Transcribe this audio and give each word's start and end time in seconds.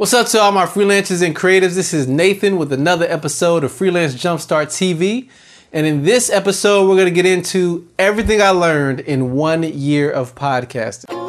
What's 0.00 0.14
up 0.14 0.28
to 0.28 0.40
all 0.40 0.50
my 0.50 0.64
freelancers 0.64 1.22
and 1.22 1.36
creatives? 1.36 1.74
This 1.74 1.92
is 1.92 2.08
Nathan 2.08 2.56
with 2.56 2.72
another 2.72 3.04
episode 3.04 3.64
of 3.64 3.70
Freelance 3.70 4.14
Jumpstart 4.14 4.68
TV. 4.68 5.28
And 5.74 5.86
in 5.86 6.04
this 6.04 6.30
episode, 6.30 6.88
we're 6.88 6.94
going 6.94 7.04
to 7.04 7.10
get 7.10 7.26
into 7.26 7.86
everything 7.98 8.40
I 8.40 8.48
learned 8.48 9.00
in 9.00 9.32
one 9.32 9.62
year 9.62 10.10
of 10.10 10.34
podcasting. 10.34 11.19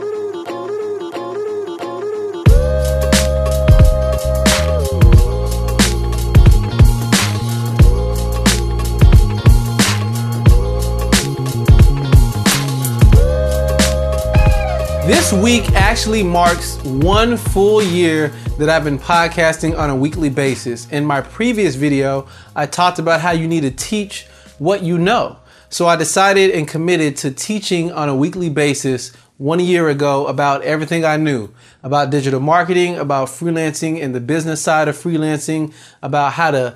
This 15.31 15.41
week 15.41 15.71
actually 15.71 16.23
marks 16.23 16.75
one 16.83 17.37
full 17.37 17.81
year 17.81 18.33
that 18.59 18.67
I've 18.67 18.83
been 18.83 18.99
podcasting 18.99 19.79
on 19.79 19.89
a 19.89 19.95
weekly 19.95 20.29
basis. 20.29 20.89
In 20.89 21.05
my 21.05 21.21
previous 21.21 21.75
video, 21.75 22.27
I 22.53 22.65
talked 22.65 22.99
about 22.99 23.21
how 23.21 23.31
you 23.31 23.47
need 23.47 23.61
to 23.61 23.71
teach 23.71 24.25
what 24.59 24.83
you 24.83 24.97
know. 24.97 25.37
So 25.69 25.87
I 25.87 25.95
decided 25.95 26.51
and 26.51 26.67
committed 26.67 27.15
to 27.17 27.31
teaching 27.31 27.93
on 27.93 28.09
a 28.09 28.15
weekly 28.15 28.49
basis 28.49 29.15
one 29.37 29.61
year 29.61 29.87
ago 29.87 30.27
about 30.27 30.63
everything 30.63 31.05
I 31.05 31.15
knew 31.15 31.53
about 31.81 32.09
digital 32.09 32.41
marketing, 32.41 32.97
about 32.97 33.29
freelancing 33.29 34.03
and 34.03 34.13
the 34.13 34.19
business 34.19 34.61
side 34.61 34.89
of 34.89 34.97
freelancing, 34.97 35.73
about 36.03 36.33
how 36.33 36.51
to 36.51 36.75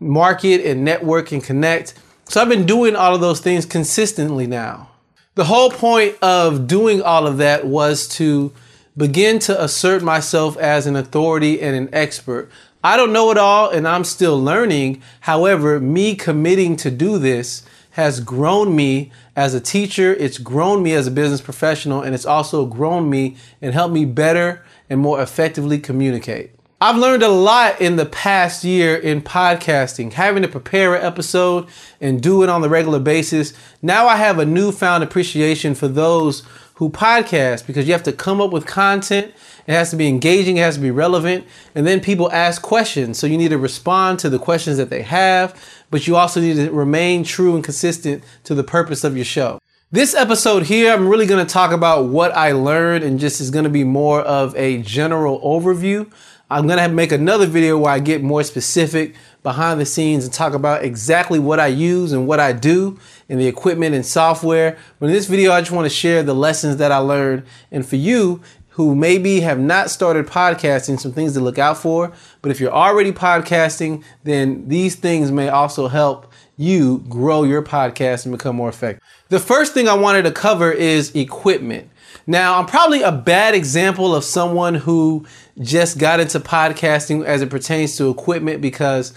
market 0.00 0.68
and 0.68 0.84
network 0.84 1.30
and 1.30 1.44
connect. 1.44 1.94
So 2.24 2.42
I've 2.42 2.48
been 2.48 2.66
doing 2.66 2.96
all 2.96 3.14
of 3.14 3.20
those 3.20 3.38
things 3.38 3.64
consistently 3.64 4.48
now. 4.48 4.88
The 5.34 5.44
whole 5.44 5.70
point 5.70 6.16
of 6.20 6.66
doing 6.66 7.00
all 7.00 7.26
of 7.26 7.38
that 7.38 7.66
was 7.66 8.06
to 8.16 8.52
begin 8.94 9.38
to 9.38 9.64
assert 9.64 10.02
myself 10.02 10.58
as 10.58 10.86
an 10.86 10.94
authority 10.94 11.62
and 11.62 11.74
an 11.74 11.88
expert. 11.94 12.50
I 12.84 12.98
don't 12.98 13.14
know 13.14 13.30
it 13.30 13.38
all 13.38 13.70
and 13.70 13.88
I'm 13.88 14.04
still 14.04 14.38
learning. 14.38 15.02
However, 15.20 15.80
me 15.80 16.16
committing 16.16 16.76
to 16.76 16.90
do 16.90 17.16
this 17.16 17.64
has 17.92 18.20
grown 18.20 18.76
me 18.76 19.10
as 19.34 19.54
a 19.54 19.60
teacher, 19.60 20.12
it's 20.12 20.36
grown 20.36 20.82
me 20.82 20.92
as 20.92 21.06
a 21.06 21.10
business 21.10 21.40
professional, 21.40 22.02
and 22.02 22.14
it's 22.14 22.26
also 22.26 22.66
grown 22.66 23.08
me 23.08 23.36
and 23.62 23.72
helped 23.72 23.94
me 23.94 24.04
better 24.04 24.62
and 24.90 25.00
more 25.00 25.22
effectively 25.22 25.78
communicate. 25.78 26.50
I've 26.82 26.96
learned 26.96 27.22
a 27.22 27.28
lot 27.28 27.80
in 27.80 27.94
the 27.94 28.06
past 28.06 28.64
year 28.64 28.96
in 28.96 29.22
podcasting, 29.22 30.14
having 30.14 30.42
to 30.42 30.48
prepare 30.48 30.96
an 30.96 31.04
episode 31.04 31.68
and 32.00 32.20
do 32.20 32.42
it 32.42 32.48
on 32.48 32.60
the 32.60 32.68
regular 32.68 32.98
basis. 32.98 33.52
Now 33.82 34.08
I 34.08 34.16
have 34.16 34.40
a 34.40 34.44
newfound 34.44 35.04
appreciation 35.04 35.76
for 35.76 35.86
those 35.86 36.42
who 36.74 36.90
podcast 36.90 37.68
because 37.68 37.86
you 37.86 37.92
have 37.92 38.02
to 38.02 38.12
come 38.12 38.40
up 38.40 38.50
with 38.50 38.66
content. 38.66 39.32
It 39.68 39.72
has 39.72 39.90
to 39.90 39.96
be 39.96 40.08
engaging, 40.08 40.56
it 40.56 40.62
has 40.62 40.74
to 40.74 40.80
be 40.80 40.90
relevant, 40.90 41.46
and 41.76 41.86
then 41.86 42.00
people 42.00 42.32
ask 42.32 42.62
questions. 42.62 43.16
So 43.16 43.28
you 43.28 43.38
need 43.38 43.50
to 43.50 43.58
respond 43.58 44.18
to 44.18 44.28
the 44.28 44.40
questions 44.40 44.76
that 44.78 44.90
they 44.90 45.02
have, 45.02 45.56
but 45.92 46.08
you 46.08 46.16
also 46.16 46.40
need 46.40 46.56
to 46.56 46.72
remain 46.72 47.22
true 47.22 47.54
and 47.54 47.62
consistent 47.62 48.24
to 48.42 48.56
the 48.56 48.64
purpose 48.64 49.04
of 49.04 49.14
your 49.14 49.24
show. 49.24 49.60
This 49.92 50.14
episode 50.14 50.62
here, 50.62 50.90
I'm 50.90 51.06
really 51.06 51.26
going 51.26 51.46
to 51.46 51.52
talk 51.52 51.70
about 51.70 52.06
what 52.06 52.34
I 52.34 52.52
learned 52.52 53.04
and 53.04 53.20
just 53.20 53.42
is 53.42 53.50
going 53.50 53.64
to 53.64 53.70
be 53.70 53.84
more 53.84 54.22
of 54.22 54.56
a 54.56 54.78
general 54.78 55.38
overview. 55.42 56.10
I'm 56.52 56.66
gonna 56.66 56.88
make 56.90 57.12
another 57.12 57.46
video 57.46 57.78
where 57.78 57.92
I 57.92 57.98
get 57.98 58.22
more 58.22 58.44
specific 58.44 59.14
behind 59.42 59.80
the 59.80 59.86
scenes 59.86 60.24
and 60.24 60.32
talk 60.32 60.52
about 60.52 60.84
exactly 60.84 61.38
what 61.38 61.58
I 61.58 61.68
use 61.68 62.12
and 62.12 62.26
what 62.26 62.40
I 62.40 62.52
do 62.52 62.98
and 63.30 63.40
the 63.40 63.46
equipment 63.46 63.94
and 63.94 64.04
software. 64.04 64.76
But 65.00 65.06
in 65.06 65.12
this 65.12 65.26
video, 65.26 65.52
I 65.52 65.62
just 65.62 65.72
want 65.72 65.86
to 65.86 65.90
share 65.90 66.22
the 66.22 66.34
lessons 66.34 66.76
that 66.76 66.92
I 66.92 66.98
learned. 66.98 67.44
And 67.70 67.86
for 67.86 67.96
you 67.96 68.42
who 68.72 68.94
maybe 68.94 69.40
have 69.40 69.58
not 69.58 69.90
started 69.90 70.26
podcasting, 70.26 71.00
some 71.00 71.12
things 71.12 71.32
to 71.34 71.40
look 71.40 71.58
out 71.58 71.78
for. 71.78 72.12
But 72.42 72.50
if 72.50 72.60
you're 72.60 72.72
already 72.72 73.12
podcasting, 73.12 74.04
then 74.24 74.68
these 74.68 74.94
things 74.94 75.30
may 75.30 75.48
also 75.48 75.88
help 75.88 76.32
you 76.56 77.04
grow 77.08 77.44
your 77.44 77.62
podcast 77.62 78.24
and 78.24 78.36
become 78.36 78.56
more 78.56 78.68
effective. 78.68 79.02
The 79.28 79.40
first 79.40 79.74
thing 79.74 79.88
I 79.88 79.94
wanted 79.94 80.22
to 80.22 80.30
cover 80.30 80.70
is 80.70 81.14
equipment. 81.14 81.90
Now, 82.26 82.58
I'm 82.58 82.66
probably 82.66 83.02
a 83.02 83.12
bad 83.12 83.54
example 83.54 84.14
of 84.14 84.24
someone 84.24 84.74
who 84.74 85.26
just 85.60 85.98
got 85.98 86.20
into 86.20 86.38
podcasting 86.38 87.24
as 87.24 87.42
it 87.42 87.50
pertains 87.50 87.96
to 87.96 88.10
equipment 88.10 88.60
because 88.60 89.12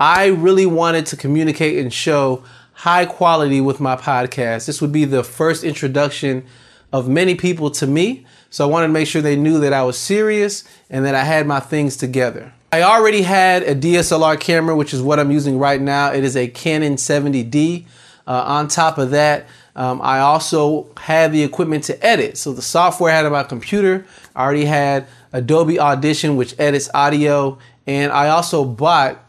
I 0.00 0.26
really 0.26 0.66
wanted 0.66 1.06
to 1.06 1.16
communicate 1.16 1.78
and 1.78 1.92
show 1.92 2.42
high 2.72 3.06
quality 3.06 3.60
with 3.60 3.80
my 3.80 3.96
podcast. 3.96 4.66
This 4.66 4.80
would 4.80 4.92
be 4.92 5.04
the 5.04 5.22
first 5.22 5.64
introduction 5.64 6.44
of 6.92 7.08
many 7.08 7.34
people 7.34 7.70
to 7.72 7.86
me. 7.86 8.26
So 8.50 8.66
I 8.66 8.70
wanted 8.70 8.86
to 8.88 8.92
make 8.92 9.08
sure 9.08 9.20
they 9.20 9.36
knew 9.36 9.60
that 9.60 9.72
I 9.72 9.82
was 9.82 9.98
serious 9.98 10.64
and 10.88 11.04
that 11.04 11.14
I 11.14 11.24
had 11.24 11.46
my 11.46 11.60
things 11.60 11.96
together. 11.96 12.52
I 12.72 12.82
already 12.82 13.22
had 13.22 13.62
a 13.62 13.74
DSLR 13.74 14.38
camera, 14.40 14.74
which 14.74 14.92
is 14.92 15.02
what 15.02 15.18
I'm 15.18 15.30
using 15.30 15.58
right 15.58 15.80
now. 15.80 16.12
It 16.12 16.24
is 16.24 16.36
a 16.36 16.48
Canon 16.48 16.96
70D. 16.96 17.86
Uh, 18.26 18.42
on 18.44 18.66
top 18.66 18.98
of 18.98 19.10
that, 19.12 19.46
um, 19.76 20.00
I 20.02 20.20
also 20.20 20.88
had 20.96 21.32
the 21.32 21.42
equipment 21.42 21.84
to 21.84 22.04
edit. 22.04 22.38
So 22.38 22.54
the 22.54 22.62
software 22.62 23.12
I 23.12 23.16
had 23.16 23.26
on 23.26 23.32
my 23.32 23.42
computer. 23.42 24.06
I 24.34 24.42
already 24.42 24.64
had 24.64 25.06
Adobe 25.34 25.78
Audition, 25.78 26.36
which 26.36 26.58
edits 26.58 26.88
audio, 26.94 27.58
and 27.86 28.10
I 28.10 28.30
also 28.30 28.64
bought 28.64 29.22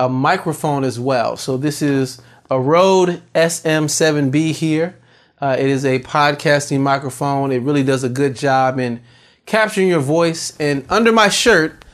a 0.00 0.08
microphone 0.08 0.84
as 0.84 0.98
well. 0.98 1.36
So 1.36 1.58
this 1.58 1.82
is 1.82 2.20
a 2.50 2.58
Rode 2.58 3.22
SM7B 3.34 4.52
here. 4.52 4.96
Uh, 5.38 5.56
it 5.58 5.66
is 5.66 5.84
a 5.84 6.00
podcasting 6.00 6.80
microphone. 6.80 7.52
It 7.52 7.58
really 7.58 7.82
does 7.82 8.02
a 8.02 8.08
good 8.08 8.34
job 8.34 8.78
in 8.78 9.02
capturing 9.44 9.88
your 9.88 10.00
voice. 10.00 10.56
And 10.58 10.86
under 10.88 11.12
my 11.12 11.28
shirt, 11.28 11.84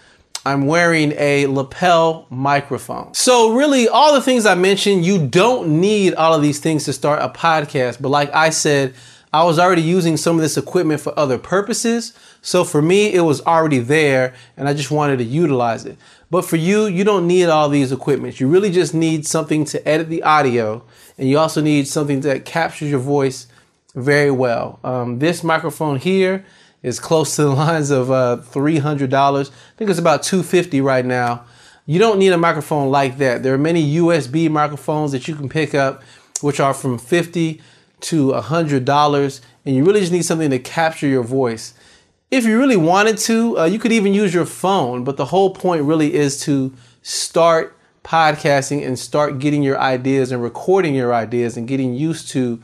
I'm 0.47 0.67
wearing 0.67 1.13
a 1.19 1.47
lapel 1.47 2.29
microphone. 2.31 3.13
So 3.15 3.53
really 3.53 3.89
all 3.89 4.15
the 4.15 4.23
things 4.23 4.47
I 4.47 4.55
mentioned, 4.55 5.05
you 5.05 5.27
don't 5.27 5.81
need 5.81 6.15
all 6.15 6.35
of 6.35 6.41
these 6.41 6.61
things 6.61 6.85
to 6.85 6.93
start 6.93 7.21
a 7.21 7.29
podcast. 7.29 8.01
But 8.01 8.11
like 8.11 8.33
I 8.33 8.51
said, 8.51 8.95
I 9.33 9.43
was 9.43 9.59
already 9.59 9.83
using 9.83 10.17
some 10.17 10.37
of 10.37 10.43
this 10.43 10.57
equipment 10.57 11.01
for 11.01 11.13
other 11.19 11.37
purposes. 11.37 12.13
So 12.43 12.63
for 12.63 12.81
me, 12.81 13.13
it 13.13 13.23
was 13.23 13.41
already 13.41 13.81
there 13.81 14.35
and 14.57 14.69
I 14.69 14.73
just 14.75 14.93
wanted 14.93 15.17
to 15.17 15.25
utilize 15.25 15.85
it. 15.85 15.99
But 16.31 16.45
for 16.45 16.55
you, 16.55 16.87
you 16.87 17.03
don't 17.03 17.27
need 17.27 17.47
all 17.47 17.69
these 17.69 17.91
equipment. 17.91 18.39
You 18.39 18.47
really 18.47 18.71
just 18.71 18.95
need 18.95 19.27
something 19.27 19.65
to 19.65 19.89
edit 19.89 20.09
the 20.09 20.23
audio 20.23 20.85
and 21.19 21.29
you 21.29 21.39
also 21.39 21.61
need 21.61 21.89
something 21.89 22.21
that 22.21 22.45
captures 22.45 22.89
your 22.89 23.01
voice 23.01 23.49
very 23.97 24.31
well. 24.31 24.79
Um, 24.85 25.19
this 25.19 25.43
microphone 25.43 25.99
here 25.99 26.45
is 26.83 27.01
close 27.01 27.37
to 27.37 27.43
the 27.43 27.51
lines 27.51 27.91
of 27.91 28.11
uh, 28.11 28.39
$300. 28.51 29.13
I 29.15 29.53
think 29.77 29.91
it's 29.91 29.99
about 29.99 30.23
250 30.23 30.81
right 30.81 31.05
now. 31.05 31.45
You 31.87 31.99
don't 31.99 32.19
need 32.19 32.33
a 32.33 32.39
microphone 32.39 32.91
like 32.91 33.19
that. 33.19 33.43
There 33.43 33.55
are 33.55 33.59
many 33.59 33.95
USB 33.97 34.51
microphones 34.51 35.13
that 35.13 35.29
you 35.29 35.37
can 35.37 35.49
pick 35.49 35.75
up, 35.75 36.03
which 36.41 36.59
are 36.59 36.75
from 36.75 36.99
50 36.99 37.61
to 38.01 38.33
$100, 38.33 39.41
and 39.65 39.77
you 39.77 39.85
really 39.85 40.01
just 40.01 40.13
need 40.13 40.25
something 40.25 40.51
to 40.51 40.59
capture 40.59 41.07
your 41.07 41.23
voice. 41.23 41.75
If 42.31 42.45
you 42.45 42.59
really 42.59 42.77
wanted 42.77 43.19
to, 43.19 43.61
uh, 43.61 43.65
you 43.67 43.79
could 43.79 43.93
even 43.93 44.13
use 44.13 44.35
your 44.35 44.47
phone, 44.47 45.05
but 45.05 45.17
the 45.17 45.27
whole 45.27 45.51
point 45.51 45.85
really 45.85 46.15
is 46.15 46.41
to 46.43 46.75
start 47.03 47.77
podcasting 48.03 48.87
and 48.87 48.99
start 48.99 49.39
getting 49.39 49.63
your 49.63 49.79
ideas 49.79 50.33
and 50.33 50.43
recording 50.43 50.95
your 50.95 51.15
ideas 51.15 51.57
and 51.57 51.67
getting 51.67 51.95
used 51.95 52.29
to 52.31 52.61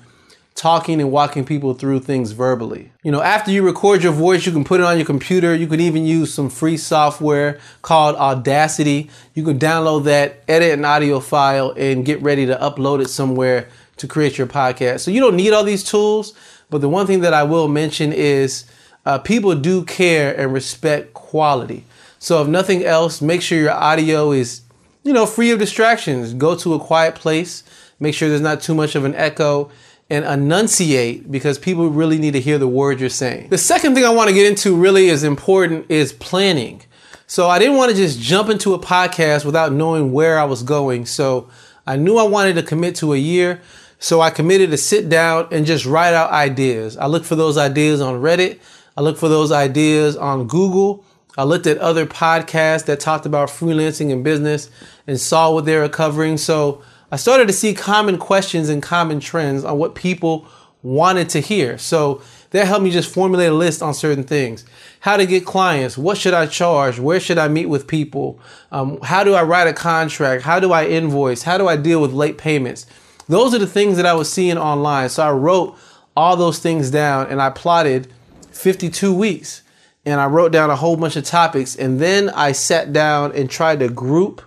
talking 0.55 1.01
and 1.01 1.11
walking 1.11 1.45
people 1.45 1.75
through 1.75 2.01
things 2.01 2.33
verbally. 2.33 2.93
You 3.03 3.11
know, 3.11 3.23
after 3.23 3.51
you 3.51 3.63
record 3.63 4.03
your 4.03 4.13
voice, 4.13 4.47
you 4.47 4.53
can 4.53 4.65
put 4.65 4.81
it 4.81 4.85
on 4.85 4.97
your 4.97 5.07
computer. 5.07 5.55
You 5.55 5.67
can 5.67 5.81
even 5.81 6.05
use 6.05 6.33
some 6.33 6.51
free 6.51 6.77
software 6.77 7.59
called 7.81 8.17
Audacity. 8.17 9.11
You 9.35 9.45
can 9.45 9.59
download 9.59 10.05
that, 10.05 10.43
edit 10.49 10.79
an 10.79 10.85
audio 10.85 11.21
file, 11.21 11.73
and 11.77 12.05
get 12.05 12.21
ready 12.23 12.47
to 12.47 12.57
upload 12.57 13.03
it 13.03 13.09
somewhere 13.09 13.69
to 13.97 14.07
create 14.07 14.39
your 14.39 14.47
podcast. 14.47 15.01
So 15.01 15.11
you 15.11 15.21
don't 15.21 15.37
need 15.37 15.53
all 15.53 15.65
these 15.65 15.85
tools, 15.85 16.35
but 16.71 16.81
the 16.81 16.89
one 16.89 17.07
thing 17.07 17.21
that 17.21 17.35
I 17.35 17.43
will 17.45 17.69
mention 17.69 18.13
is 18.13 18.65
uh, 19.07 19.19
people 19.19 19.55
do 19.55 19.85
care 19.85 20.39
and 20.39 20.53
respect 20.53 21.15
quality. 21.15 21.85
So 22.19 22.41
if 22.43 22.49
nothing 22.49 22.85
else, 22.85 23.21
make 23.21 23.43
sure 23.43 23.59
your 23.59 23.73
audio 23.73 24.33
is, 24.33 24.63
you 25.03 25.13
know, 25.13 25.27
free 25.27 25.51
of 25.51 25.59
distractions. 25.59 26.35
Go 26.35 26.55
to 26.57 26.75
a 26.75 26.79
quiet 26.79 27.15
place. 27.15 27.65
Make 27.99 28.15
sure 28.15 28.29
there's 28.29 28.41
not 28.41 28.61
too 28.61 28.75
much 28.75 28.95
of 28.95 29.05
an 29.05 29.15
echo 29.15 29.71
and 30.13 30.27
enunciate 30.27 31.33
because 31.33 31.59
people 31.59 31.89
really 31.89 32.19
need 32.19 32.35
to 32.35 32.41
hear 32.41 32.59
the 32.59 32.69
words 32.69 33.01
you're 33.01 33.09
saying. 33.09 33.49
The 33.49 33.57
second 33.57 33.95
thing 33.95 34.05
I 34.05 34.11
want 34.11 34.29
to 34.29 34.35
get 34.35 34.45
into 34.45 34.77
really 34.77 35.09
is 35.09 35.25
important 35.25 35.91
is 35.91 36.13
planning. 36.13 36.83
So 37.27 37.49
I 37.49 37.59
didn't 37.59 37.79
want 37.79 37.93
to 37.93 37.97
just 37.97 38.21
jump 38.21 38.51
into 38.51 38.75
a 38.75 38.79
podcast 38.79 39.47
without 39.47 39.73
knowing 39.73 40.13
where 40.13 40.39
I 40.39 40.45
was 40.45 40.63
going. 40.63 41.07
So 41.07 41.49
I 41.87 41.97
knew 41.97 42.19
I 42.19 42.25
wanted 42.25 42.57
to 42.57 42.63
commit 42.63 42.95
to 42.97 43.15
a 43.15 43.17
year. 43.17 43.63
So 44.01 44.21
I 44.21 44.29
committed 44.29 44.71
to 44.73 44.77
sit 44.77 45.09
down 45.09 45.49
and 45.51 45.65
just 45.65 45.87
write 45.87 46.13
out 46.13 46.31
ideas. 46.31 46.99
I 46.99 47.07
look 47.07 47.25
for 47.25 47.35
those 47.35 47.57
ideas 47.57 48.03
on 48.03 48.21
Reddit. 48.21 48.59
I 48.99 49.01
look 49.01 49.17
for 49.17 49.31
those 49.31 49.51
ideas 49.51 50.15
on 50.19 50.47
Google. 50.47 51.07
I 51.39 51.45
looked 51.45 51.67
at 51.67 51.79
other 51.79 52.05
podcasts 52.05 52.85
that 52.85 53.01
talked 53.01 53.25
about 53.25 53.49
freelancing 53.49 54.13
and 54.13 54.23
business 54.23 54.69
and 55.07 55.19
saw 55.19 55.51
what 55.55 55.65
they 55.65 55.79
were 55.79 55.89
covering. 55.89 56.37
So 56.37 56.83
I 57.13 57.17
started 57.17 57.47
to 57.47 57.53
see 57.53 57.75
common 57.75 58.17
questions 58.17 58.71
and 58.71 58.83
common 58.83 59.21
trends 59.21 59.65
on 59.65 59.77
what 59.77 59.95
people 59.95 60.49
wanted 60.83 61.29
to 61.29 61.41
hear. 61.41 61.77
So 61.77 62.23
that 62.51 62.67
helped 62.67 62.85
me 62.85 62.91
just 62.91 63.13
formulate 63.13 63.51
a 63.51 63.55
list 63.55 63.83
on 63.83 63.93
certain 63.93 64.25
things. 64.25 64.65
How 65.01 65.19
to 65.19 65.27
get 65.27 65.45
clients, 65.45 65.99
what 65.99 66.17
should 66.17 66.33
I 66.33 66.47
charge, 66.47 66.99
where 66.99 67.21
should 67.21 67.37
I 67.37 67.49
meet 67.49 67.67
with 67.67 67.87
people, 67.87 68.41
um, 68.71 68.99
how 69.03 69.25
do 69.25 69.35
I 69.35 69.43
write 69.43 69.67
a 69.67 69.75
contract, 69.75 70.43
how 70.43 70.59
do 70.59 70.73
I 70.73 70.87
invoice, 70.87 71.43
how 71.43 71.59
do 71.59 71.69
I 71.69 71.77
deal 71.77 72.01
with 72.01 72.15
late 72.15 72.39
payments. 72.39 72.87
Those 73.29 73.55
are 73.55 73.59
the 73.59 73.67
things 73.67 73.99
that 73.99 74.07
I 74.07 74.15
was 74.15 74.33
seeing 74.33 74.57
online. 74.57 75.11
So 75.11 75.23
I 75.23 75.33
wrote 75.33 75.77
all 76.17 76.37
those 76.37 76.61
things 76.61 76.91
down 76.91 77.27
and 77.27 77.43
I 77.43 77.51
plotted 77.51 78.11
52 78.53 79.15
weeks 79.15 79.63
and 80.07 80.19
I 80.19 80.27
wrote 80.27 80.51
down 80.51 80.71
a 80.71 80.77
whole 80.77 80.97
bunch 80.97 81.17
of 81.17 81.25
topics 81.25 81.77
and 81.77 82.01
then 82.01 82.31
I 82.31 82.53
sat 82.53 82.91
down 82.91 83.33
and 83.33 83.51
tried 83.51 83.81
to 83.81 83.89
group 83.91 84.41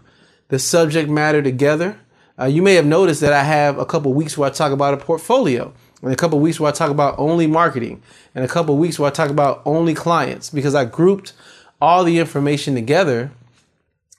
the 0.48 0.58
subject 0.58 1.12
matter 1.12 1.44
together. 1.44 2.00
Uh, 2.38 2.46
you 2.46 2.62
may 2.62 2.76
have 2.76 2.86
noticed 2.86 3.22
that 3.22 3.32
I 3.32 3.44
have 3.44 3.78
a 3.78 3.86
couple 3.86 4.14
weeks 4.14 4.38
where 4.38 4.50
I 4.50 4.52
talk 4.52 4.72
about 4.72 4.94
a 4.94 4.98
portfolio 4.98 5.74
and 6.02 6.12
a 6.12 6.18
couple 6.18 6.40
weeks 6.40 6.60
where 6.60 6.70
I 6.70 6.74
talk 6.74 6.92
about 6.92 7.18
only 7.18 7.48
marketing 7.48 8.02
and 8.34 8.44
a 8.44 8.48
couple 8.48 8.78
weeks 8.78 9.00
where 9.00 9.10
I 9.10 9.14
talk 9.14 9.30
about 9.30 9.62
only 9.66 9.94
clients 9.94 10.50
because 10.50 10.76
I 10.76 10.84
grouped 10.84 11.34
all 11.82 12.04
the 12.04 12.20
information 12.20 12.76
together 12.76 13.32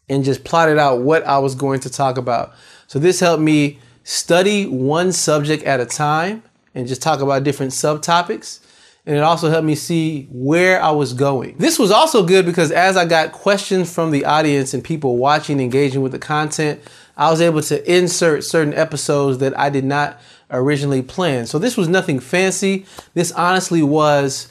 and 0.09 0.25
just 0.25 0.45
plotted 0.45 0.79
out 0.79 1.01
what 1.01 1.25
I 1.27 1.39
was 1.39 1.55
going 1.55 1.81
to 1.81 1.91
talk 1.91 2.17
about. 2.17 2.55
So 2.87 2.99
this 2.99 3.21
helped 3.21 3.43
me 3.43 3.81
study 4.05 4.67
one 4.67 5.13
subject 5.13 5.65
at 5.65 5.81
a 5.81 5.87
time 5.87 6.43
and 6.75 6.87
just 6.87 7.03
talk 7.03 7.21
about 7.21 7.45
different 7.45 7.73
subtopics. 7.73 8.61
And 9.05 9.17
it 9.17 9.23
also 9.23 9.51
helped 9.51 9.67
me 9.67 9.75
see 9.75 10.27
where 10.31 10.83
I 10.83 10.91
was 10.91 11.13
going. 11.13 11.57
This 11.59 11.79
was 11.79 11.91
also 11.91 12.25
good 12.25 12.47
because 12.47 12.73
as 12.73 12.97
I 12.97 13.05
got 13.05 13.33
questions 13.33 13.93
from 13.93 14.11
the 14.11 14.25
audience 14.25 14.75
and 14.75 14.83
people 14.83 15.17
watching, 15.17 15.61
engaging 15.61 16.03
with 16.03 16.13
the 16.13 16.19
content, 16.19 16.81
I 17.17 17.31
was 17.31 17.41
able 17.41 17.63
to 17.63 17.93
insert 17.93 18.45
certain 18.45 18.75
episodes 18.75 19.39
that 19.39 19.59
I 19.59 19.71
did 19.71 19.85
not 19.85 20.21
originally 20.51 21.03
plan. 21.03 21.47
So 21.47 21.59
this 21.59 21.77
was 21.77 21.89
nothing 21.89 22.21
fancy. 22.21 22.87
This 23.15 23.33
honestly 23.33 23.83
was, 23.83 24.49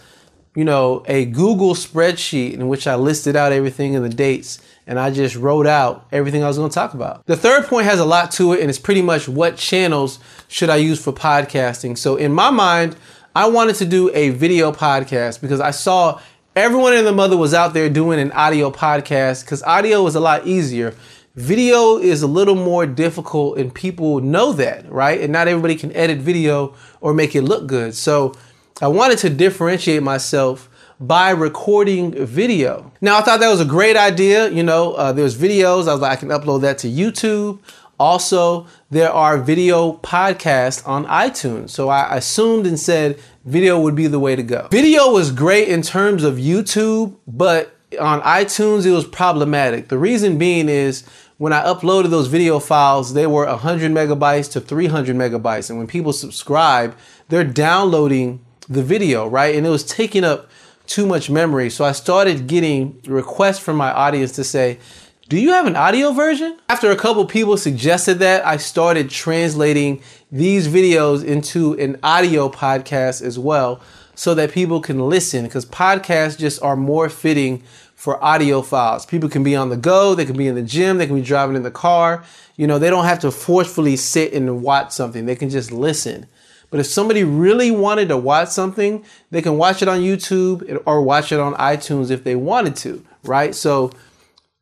you 0.55 0.65
know, 0.65 1.03
a 1.07 1.25
Google 1.25 1.75
spreadsheet 1.75 2.53
in 2.53 2.67
which 2.67 2.87
I 2.87 2.95
listed 2.95 3.35
out 3.35 3.51
everything 3.51 3.95
and 3.95 4.03
the 4.03 4.09
dates 4.09 4.59
and 4.87 4.99
I 4.99 5.11
just 5.11 5.35
wrote 5.35 5.67
out 5.67 6.07
everything 6.11 6.43
I 6.43 6.47
was 6.47 6.57
going 6.57 6.69
to 6.69 6.73
talk 6.73 6.93
about. 6.93 7.25
The 7.25 7.37
third 7.37 7.65
point 7.65 7.85
has 7.85 7.99
a 7.99 8.05
lot 8.05 8.31
to 8.31 8.53
it 8.53 8.61
and 8.61 8.69
it's 8.69 8.79
pretty 8.79 9.01
much 9.01 9.27
what 9.27 9.57
channels 9.57 10.19
should 10.47 10.69
I 10.69 10.77
use 10.77 11.03
for 11.03 11.11
podcasting. 11.13 11.97
So 11.97 12.15
in 12.15 12.33
my 12.33 12.49
mind, 12.51 12.95
I 13.35 13.47
wanted 13.49 13.75
to 13.77 13.85
do 13.85 14.11
a 14.13 14.29
video 14.29 14.71
podcast 14.71 15.41
because 15.41 15.59
I 15.59 15.71
saw 15.71 16.21
everyone 16.55 16.93
in 16.93 17.03
the 17.03 17.11
mother 17.11 17.35
was 17.35 17.53
out 17.53 17.73
there 17.73 17.89
doing 17.89 18.19
an 18.19 18.31
audio 18.31 18.71
podcast 18.71 19.43
because 19.43 19.61
audio 19.63 20.03
was 20.03 20.15
a 20.15 20.19
lot 20.19 20.47
easier. 20.47 20.95
Video 21.35 21.97
is 21.97 22.21
a 22.21 22.27
little 22.27 22.55
more 22.55 22.85
difficult 22.85 23.57
and 23.57 23.73
people 23.73 24.21
know 24.21 24.53
that, 24.53 24.89
right? 24.89 25.19
And 25.19 25.33
not 25.33 25.49
everybody 25.49 25.75
can 25.75 25.93
edit 25.93 26.19
video 26.19 26.73
or 27.01 27.13
make 27.13 27.35
it 27.35 27.41
look 27.41 27.67
good. 27.67 27.93
So 27.93 28.33
I 28.81 28.87
wanted 28.87 29.17
to 29.19 29.29
differentiate 29.29 30.01
myself 30.01 30.69
by 30.97 31.31
recording 31.31 32.25
video. 32.25 32.89
Now, 33.01 33.17
I 33.17 33.21
thought 33.21 33.41
that 33.41 33.49
was 33.49 33.59
a 33.59 33.65
great 33.65 33.97
idea. 33.97 34.49
You 34.49 34.63
know, 34.63 34.93
uh, 34.93 35.11
there's 35.11 35.37
videos. 35.37 35.89
I 35.89 35.91
was 35.91 35.99
like, 35.99 36.13
I 36.13 36.15
can 36.15 36.29
upload 36.29 36.61
that 36.61 36.77
to 36.79 36.87
YouTube. 36.87 37.59
Also, 37.99 38.65
there 38.89 39.11
are 39.11 39.37
video 39.37 39.93
podcasts 39.97 40.87
on 40.87 41.05
iTunes. 41.05 41.71
So 41.71 41.89
I 41.89 42.15
assumed 42.15 42.65
and 42.65 42.79
said 42.79 43.19
video 43.43 43.77
would 43.77 43.95
be 43.95 44.07
the 44.07 44.19
way 44.19 44.37
to 44.37 44.43
go. 44.43 44.69
Video 44.71 45.11
was 45.11 45.31
great 45.31 45.67
in 45.67 45.81
terms 45.81 46.23
of 46.23 46.35
YouTube, 46.35 47.15
but 47.27 47.75
on 47.99 48.21
iTunes, 48.21 48.85
it 48.85 48.91
was 48.91 49.05
problematic. 49.05 49.87
The 49.87 49.97
reason 49.97 50.37
being 50.37 50.69
is 50.69 51.03
when 51.37 51.51
I 51.51 51.63
uploaded 51.63 52.09
those 52.09 52.27
video 52.27 52.59
files, 52.59 53.13
they 53.13 53.27
were 53.27 53.45
100 53.45 53.91
megabytes 53.91 54.51
to 54.53 54.61
300 54.61 55.15
megabytes. 55.15 55.69
And 55.69 55.77
when 55.77 55.87
people 55.87 56.13
subscribe, 56.13 56.95
they're 57.27 57.43
downloading 57.43 58.43
the 58.69 58.81
video, 58.81 59.27
right? 59.27 59.55
And 59.55 59.65
it 59.65 59.69
was 59.69 59.83
taking 59.83 60.23
up 60.23 60.49
too 60.87 61.05
much 61.05 61.29
memory. 61.29 61.69
So 61.69 61.83
I 61.83 61.91
started 61.91 62.47
getting 62.47 63.01
requests 63.05 63.59
from 63.59 63.75
my 63.75 63.91
audience 63.91 64.31
to 64.33 64.43
say, 64.43 64.79
do 65.27 65.39
you 65.39 65.49
have 65.49 65.65
an 65.65 65.75
audio 65.75 66.11
version? 66.11 66.57
After 66.69 66.91
a 66.91 66.95
couple 66.95 67.25
people 67.25 67.57
suggested 67.57 68.19
that, 68.19 68.45
I 68.45 68.57
started 68.57 69.09
translating 69.09 70.01
these 70.31 70.67
videos 70.67 71.25
into 71.25 71.73
an 71.79 71.97
audio 72.03 72.47
podcast 72.47 73.23
as 73.23 73.39
well 73.39 73.81
so 74.15 74.33
that 74.33 74.51
people 74.51 74.81
can 74.81 74.99
listen 74.99 75.43
because 75.43 75.65
podcasts 75.65 76.37
just 76.37 76.61
are 76.63 76.75
more 76.75 77.09
fitting 77.09 77.61
for 77.95 78.21
audio 78.23 78.61
files. 78.61 79.05
People 79.05 79.29
can 79.29 79.43
be 79.43 79.55
on 79.55 79.69
the 79.69 79.77
go, 79.77 80.15
they 80.15 80.25
can 80.25 80.37
be 80.37 80.47
in 80.47 80.55
the 80.55 80.61
gym, 80.61 80.97
they 80.97 81.07
can 81.07 81.15
be 81.15 81.21
driving 81.21 81.55
in 81.55 81.63
the 81.63 81.71
car. 81.71 82.23
You 82.55 82.67
know, 82.67 82.79
they 82.79 82.89
don't 82.89 83.05
have 83.05 83.19
to 83.19 83.31
forcefully 83.31 83.95
sit 83.95 84.33
and 84.33 84.61
watch 84.61 84.91
something. 84.91 85.25
They 85.25 85.35
can 85.35 85.49
just 85.49 85.71
listen. 85.71 86.27
But 86.69 86.79
if 86.79 86.87
somebody 86.87 87.23
really 87.23 87.71
wanted 87.71 88.09
to 88.09 88.17
watch 88.17 88.49
something, 88.49 89.05
they 89.31 89.41
can 89.41 89.57
watch 89.57 89.81
it 89.81 89.87
on 89.87 89.99
YouTube 89.99 90.81
or 90.85 91.01
watch 91.01 91.31
it 91.31 91.39
on 91.39 91.53
iTunes 91.53 92.11
if 92.11 92.23
they 92.23 92.35
wanted 92.35 92.75
to, 92.77 93.05
right? 93.23 93.53
So 93.53 93.91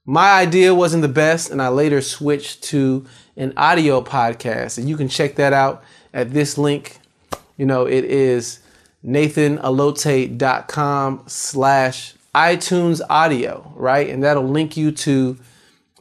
my 0.06 0.34
idea 0.34 0.76
wasn't 0.76 1.02
the 1.02 1.08
best, 1.08 1.50
and 1.50 1.62
I 1.62 1.70
later 1.70 2.02
switched 2.02 2.64
to 2.66 3.06
an 3.38 3.54
audio 3.56 4.02
podcast. 4.02 4.78
And 4.78 4.90
you 4.90 4.98
can 4.98 5.08
check 5.08 5.36
that 5.36 5.54
out 5.54 5.84
at 6.14 6.34
this 6.34 6.58
link. 6.58 7.00
You 7.58 7.66
know, 7.66 7.86
it 7.86 8.04
is 8.04 8.60
nathanallotey.com 9.06 11.24
slash 11.28 12.16
iTunes 12.34 13.02
audio, 13.10 13.74
right? 13.76 14.10
And 14.10 14.24
that'll 14.24 14.48
link 14.48 14.78
you 14.78 14.92
to 14.92 15.38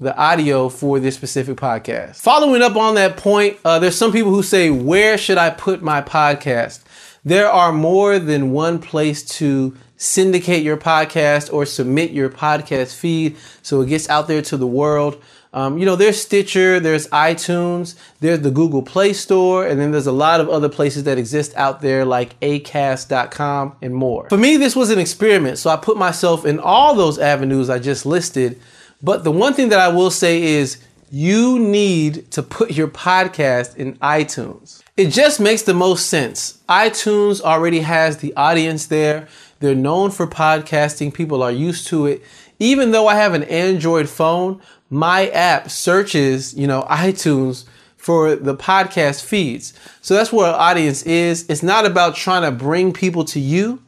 the 0.00 0.16
audio 0.16 0.68
for 0.68 0.98
this 0.98 1.14
specific 1.14 1.56
podcast. 1.56 2.16
Following 2.16 2.62
up 2.62 2.76
on 2.76 2.94
that 2.96 3.16
point, 3.16 3.58
uh, 3.64 3.78
there's 3.78 3.96
some 3.96 4.12
people 4.12 4.30
who 4.30 4.42
say, 4.42 4.70
Where 4.70 5.18
should 5.18 5.38
I 5.38 5.50
put 5.50 5.82
my 5.82 6.02
podcast? 6.02 6.82
There 7.24 7.48
are 7.48 7.72
more 7.72 8.18
than 8.18 8.50
one 8.50 8.80
place 8.80 9.22
to 9.36 9.76
syndicate 9.96 10.64
your 10.64 10.76
podcast 10.76 11.52
or 11.52 11.64
submit 11.64 12.10
your 12.10 12.28
podcast 12.28 12.96
feed 12.96 13.36
so 13.62 13.80
it 13.80 13.88
gets 13.88 14.08
out 14.08 14.26
there 14.26 14.42
to 14.42 14.56
the 14.56 14.66
world. 14.66 15.22
Um, 15.54 15.76
you 15.76 15.84
know, 15.84 15.96
there's 15.96 16.20
Stitcher, 16.20 16.80
there's 16.80 17.06
iTunes, 17.08 17.94
there's 18.20 18.40
the 18.40 18.50
Google 18.50 18.82
Play 18.82 19.12
Store, 19.12 19.66
and 19.66 19.78
then 19.78 19.90
there's 19.90 20.06
a 20.06 20.12
lot 20.12 20.40
of 20.40 20.48
other 20.48 20.68
places 20.68 21.04
that 21.04 21.18
exist 21.18 21.54
out 21.56 21.82
there 21.82 22.06
like 22.06 22.38
acast.com 22.40 23.76
and 23.82 23.94
more. 23.94 24.28
For 24.30 24.38
me, 24.38 24.56
this 24.56 24.74
was 24.74 24.90
an 24.90 24.98
experiment, 24.98 25.58
so 25.58 25.68
I 25.68 25.76
put 25.76 25.98
myself 25.98 26.46
in 26.46 26.58
all 26.58 26.94
those 26.94 27.18
avenues 27.18 27.68
I 27.68 27.78
just 27.78 28.06
listed. 28.06 28.60
But 29.02 29.24
the 29.24 29.32
one 29.32 29.52
thing 29.52 29.68
that 29.70 29.80
I 29.80 29.88
will 29.88 30.10
say 30.10 30.42
is 30.42 30.82
you 31.10 31.58
need 31.58 32.30
to 32.30 32.42
put 32.42 32.70
your 32.70 32.88
podcast 32.88 33.76
in 33.76 33.96
iTunes. 33.98 34.82
It 34.96 35.08
just 35.08 35.40
makes 35.40 35.62
the 35.62 35.74
most 35.74 36.06
sense. 36.06 36.58
iTunes 36.68 37.42
already 37.42 37.80
has 37.80 38.18
the 38.18 38.34
audience 38.36 38.86
there. 38.86 39.28
They're 39.60 39.74
known 39.74 40.10
for 40.10 40.26
podcasting. 40.26 41.12
People 41.12 41.42
are 41.42 41.52
used 41.52 41.86
to 41.88 42.06
it. 42.06 42.22
Even 42.62 42.92
though 42.92 43.08
I 43.08 43.16
have 43.16 43.34
an 43.34 43.42
Android 43.42 44.08
phone, 44.08 44.62
my 44.88 45.26
app 45.30 45.68
searches, 45.68 46.54
you 46.54 46.68
know, 46.68 46.86
iTunes 46.88 47.64
for 47.96 48.36
the 48.36 48.54
podcast 48.54 49.24
feeds. 49.24 49.72
So 50.00 50.14
that's 50.14 50.32
where 50.32 50.46
audience 50.46 51.02
is. 51.02 51.44
It's 51.48 51.64
not 51.64 51.86
about 51.86 52.14
trying 52.14 52.42
to 52.42 52.52
bring 52.52 52.92
people 52.92 53.24
to 53.24 53.40
you. 53.40 53.82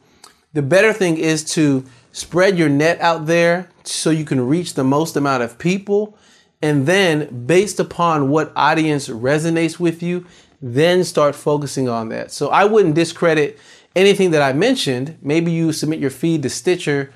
The 0.51 0.61
better 0.61 0.91
thing 0.91 1.17
is 1.17 1.45
to 1.53 1.85
spread 2.11 2.57
your 2.57 2.67
net 2.67 2.99
out 2.99 3.27
there 3.27 3.69
so 3.85 4.09
you 4.09 4.25
can 4.25 4.45
reach 4.45 4.73
the 4.73 4.83
most 4.83 5.15
amount 5.15 5.41
of 5.41 5.57
people. 5.57 6.17
And 6.61 6.85
then, 6.85 7.45
based 7.45 7.79
upon 7.79 8.27
what 8.27 8.51
audience 8.57 9.07
resonates 9.07 9.79
with 9.79 10.03
you, 10.03 10.25
then 10.61 11.05
start 11.05 11.33
focusing 11.33 11.87
on 11.87 12.09
that. 12.09 12.29
So 12.29 12.49
I 12.49 12.65
wouldn't 12.65 12.95
discredit 12.95 13.57
anything 13.95 14.31
that 14.31 14.41
I 14.41 14.51
mentioned, 14.51 15.17
maybe 15.21 15.49
you 15.53 15.71
submit 15.71 15.99
your 15.99 16.09
feed 16.09 16.43
to 16.43 16.49
Stitcher 16.49 17.13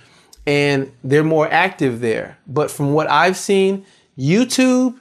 and 0.49 0.91
they're 1.03 1.23
more 1.23 1.47
active 1.51 2.01
there. 2.01 2.39
But 2.47 2.71
from 2.71 2.93
what 2.93 3.07
I've 3.07 3.37
seen, 3.37 3.85
YouTube 4.17 4.99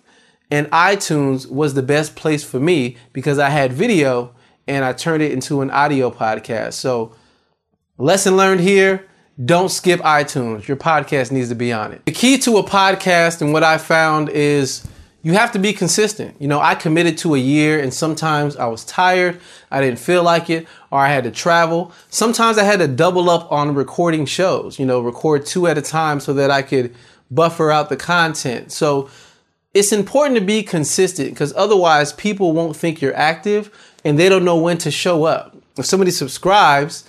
and 0.50 0.66
iTunes 0.66 1.50
was 1.50 1.72
the 1.72 1.82
best 1.82 2.16
place 2.16 2.44
for 2.44 2.60
me 2.60 2.98
because 3.14 3.38
I 3.38 3.48
had 3.48 3.72
video 3.72 4.34
and 4.66 4.84
I 4.84 4.92
turned 4.92 5.22
it 5.22 5.32
into 5.32 5.62
an 5.62 5.70
audio 5.70 6.10
podcast. 6.10 6.74
So, 6.74 7.14
lesson 7.96 8.36
learned 8.36 8.60
here 8.60 9.06
don't 9.42 9.70
skip 9.70 10.00
iTunes. 10.00 10.68
Your 10.68 10.76
podcast 10.76 11.32
needs 11.32 11.48
to 11.48 11.54
be 11.54 11.72
on 11.72 11.92
it. 11.92 12.04
The 12.04 12.12
key 12.12 12.36
to 12.38 12.58
a 12.58 12.62
podcast 12.62 13.40
and 13.40 13.54
what 13.54 13.62
I 13.64 13.78
found 13.78 14.28
is 14.28 14.86
you 15.22 15.32
have 15.32 15.52
to 15.52 15.58
be 15.58 15.72
consistent. 15.72 16.40
You 16.40 16.48
know, 16.48 16.60
I 16.60 16.74
committed 16.74 17.18
to 17.18 17.34
a 17.34 17.38
year 17.38 17.80
and 17.80 17.92
sometimes 17.92 18.56
I 18.56 18.66
was 18.66 18.84
tired, 18.84 19.40
I 19.70 19.80
didn't 19.80 19.98
feel 19.98 20.22
like 20.22 20.48
it, 20.48 20.66
or 20.90 21.00
I 21.00 21.08
had 21.08 21.24
to 21.24 21.30
travel. 21.30 21.92
Sometimes 22.08 22.56
I 22.56 22.64
had 22.64 22.78
to 22.78 22.88
double 22.88 23.28
up 23.28 23.50
on 23.50 23.74
recording 23.74 24.26
shows, 24.26 24.78
you 24.78 24.86
know, 24.86 25.00
record 25.00 25.44
two 25.44 25.66
at 25.66 25.76
a 25.76 25.82
time 25.82 26.20
so 26.20 26.32
that 26.34 26.50
I 26.50 26.62
could 26.62 26.94
buffer 27.30 27.70
out 27.70 27.88
the 27.88 27.96
content. 27.96 28.72
So 28.72 29.10
it's 29.74 29.92
important 29.92 30.38
to 30.38 30.44
be 30.44 30.62
consistent 30.62 31.30
because 31.30 31.52
otherwise 31.54 32.12
people 32.12 32.52
won't 32.52 32.76
think 32.76 33.02
you're 33.02 33.16
active 33.16 33.70
and 34.04 34.18
they 34.18 34.28
don't 34.28 34.44
know 34.44 34.56
when 34.56 34.78
to 34.78 34.90
show 34.90 35.24
up. 35.24 35.56
If 35.76 35.84
somebody 35.84 36.10
subscribes, 36.10 37.04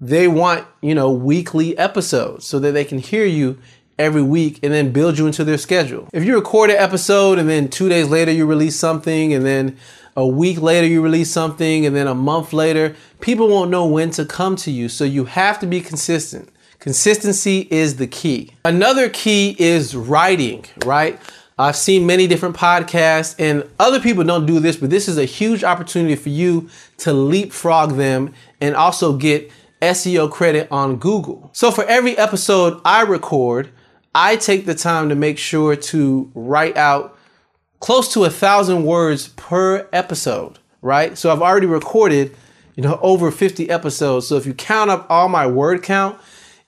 they 0.00 0.26
want, 0.26 0.66
you 0.80 0.94
know, 0.94 1.12
weekly 1.12 1.76
episodes 1.76 2.46
so 2.46 2.58
that 2.60 2.72
they 2.72 2.84
can 2.84 2.98
hear 2.98 3.24
you 3.24 3.58
every 4.02 4.22
week 4.22 4.58
and 4.62 4.72
then 4.72 4.92
build 4.92 5.18
you 5.18 5.26
into 5.26 5.44
their 5.44 5.58
schedule. 5.58 6.08
If 6.12 6.24
you 6.24 6.34
record 6.34 6.70
an 6.70 6.76
episode 6.76 7.38
and 7.38 7.48
then 7.48 7.68
two 7.68 7.88
days 7.88 8.08
later 8.08 8.30
you 8.30 8.46
release 8.46 8.78
something 8.78 9.32
and 9.32 9.46
then 9.46 9.76
a 10.16 10.26
week 10.26 10.60
later 10.60 10.86
you 10.86 11.00
release 11.00 11.30
something 11.30 11.86
and 11.86 11.96
then 11.96 12.06
a 12.06 12.14
month 12.14 12.52
later, 12.52 12.94
people 13.20 13.48
won't 13.48 13.70
know 13.70 13.86
when 13.86 14.10
to 14.10 14.24
come 14.24 14.56
to 14.56 14.70
you. 14.70 14.88
So 14.88 15.04
you 15.04 15.24
have 15.24 15.58
to 15.60 15.66
be 15.66 15.80
consistent. 15.80 16.50
Consistency 16.80 17.68
is 17.70 17.96
the 17.96 18.08
key. 18.08 18.54
Another 18.64 19.08
key 19.08 19.56
is 19.58 19.94
writing, 19.94 20.66
right? 20.84 21.18
I've 21.58 21.76
seen 21.76 22.06
many 22.06 22.26
different 22.26 22.56
podcasts 22.56 23.36
and 23.38 23.68
other 23.78 24.00
people 24.00 24.24
don't 24.24 24.46
do 24.46 24.58
this, 24.58 24.76
but 24.76 24.90
this 24.90 25.06
is 25.06 25.16
a 25.16 25.24
huge 25.24 25.62
opportunity 25.62 26.16
for 26.16 26.30
you 26.30 26.68
to 26.98 27.12
leapfrog 27.12 27.92
them 27.92 28.34
and 28.60 28.74
also 28.74 29.16
get 29.16 29.50
SEO 29.80 30.30
credit 30.30 30.68
on 30.70 30.96
Google. 30.96 31.50
So 31.52 31.70
for 31.70 31.84
every 31.84 32.16
episode 32.16 32.80
I 32.84 33.02
record, 33.02 33.70
I 34.14 34.36
take 34.36 34.66
the 34.66 34.74
time 34.74 35.08
to 35.08 35.14
make 35.14 35.38
sure 35.38 35.74
to 35.76 36.30
write 36.34 36.76
out 36.76 37.18
close 37.80 38.12
to 38.12 38.24
a 38.24 38.30
thousand 38.30 38.84
words 38.84 39.28
per 39.28 39.88
episode, 39.92 40.58
right? 40.82 41.16
So 41.16 41.32
I've 41.32 41.42
already 41.42 41.66
recorded, 41.66 42.34
you 42.76 42.82
know, 42.82 42.98
over 43.02 43.30
50 43.30 43.70
episodes. 43.70 44.26
So 44.26 44.36
if 44.36 44.46
you 44.46 44.54
count 44.54 44.90
up 44.90 45.06
all 45.10 45.28
my 45.28 45.46
word 45.46 45.82
count, 45.82 46.18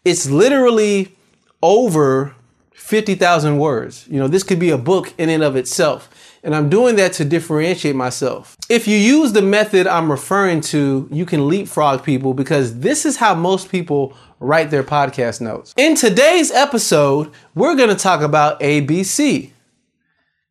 it's 0.04 0.28
literally 0.28 1.14
over 1.62 2.34
50,000 2.72 3.58
words. 3.58 4.06
You 4.10 4.18
know, 4.18 4.28
this 4.28 4.42
could 4.42 4.58
be 4.58 4.70
a 4.70 4.78
book 4.78 5.14
in 5.16 5.28
and 5.28 5.42
of 5.42 5.56
itself. 5.56 6.10
And 6.44 6.54
I'm 6.54 6.68
doing 6.68 6.96
that 6.96 7.14
to 7.14 7.24
differentiate 7.24 7.96
myself. 7.96 8.54
If 8.68 8.86
you 8.86 8.98
use 8.98 9.32
the 9.32 9.40
method 9.40 9.86
I'm 9.86 10.10
referring 10.10 10.60
to, 10.60 11.08
you 11.10 11.24
can 11.24 11.48
leapfrog 11.48 12.04
people 12.04 12.34
because 12.34 12.80
this 12.80 13.06
is 13.06 13.16
how 13.16 13.34
most 13.34 13.70
people 13.70 14.14
write 14.40 14.70
their 14.70 14.82
podcast 14.82 15.40
notes. 15.40 15.72
In 15.78 15.94
today's 15.94 16.50
episode, 16.50 17.32
we're 17.54 17.74
going 17.74 17.88
to 17.88 17.94
talk 17.94 18.20
about 18.20 18.60
ABC. 18.60 19.52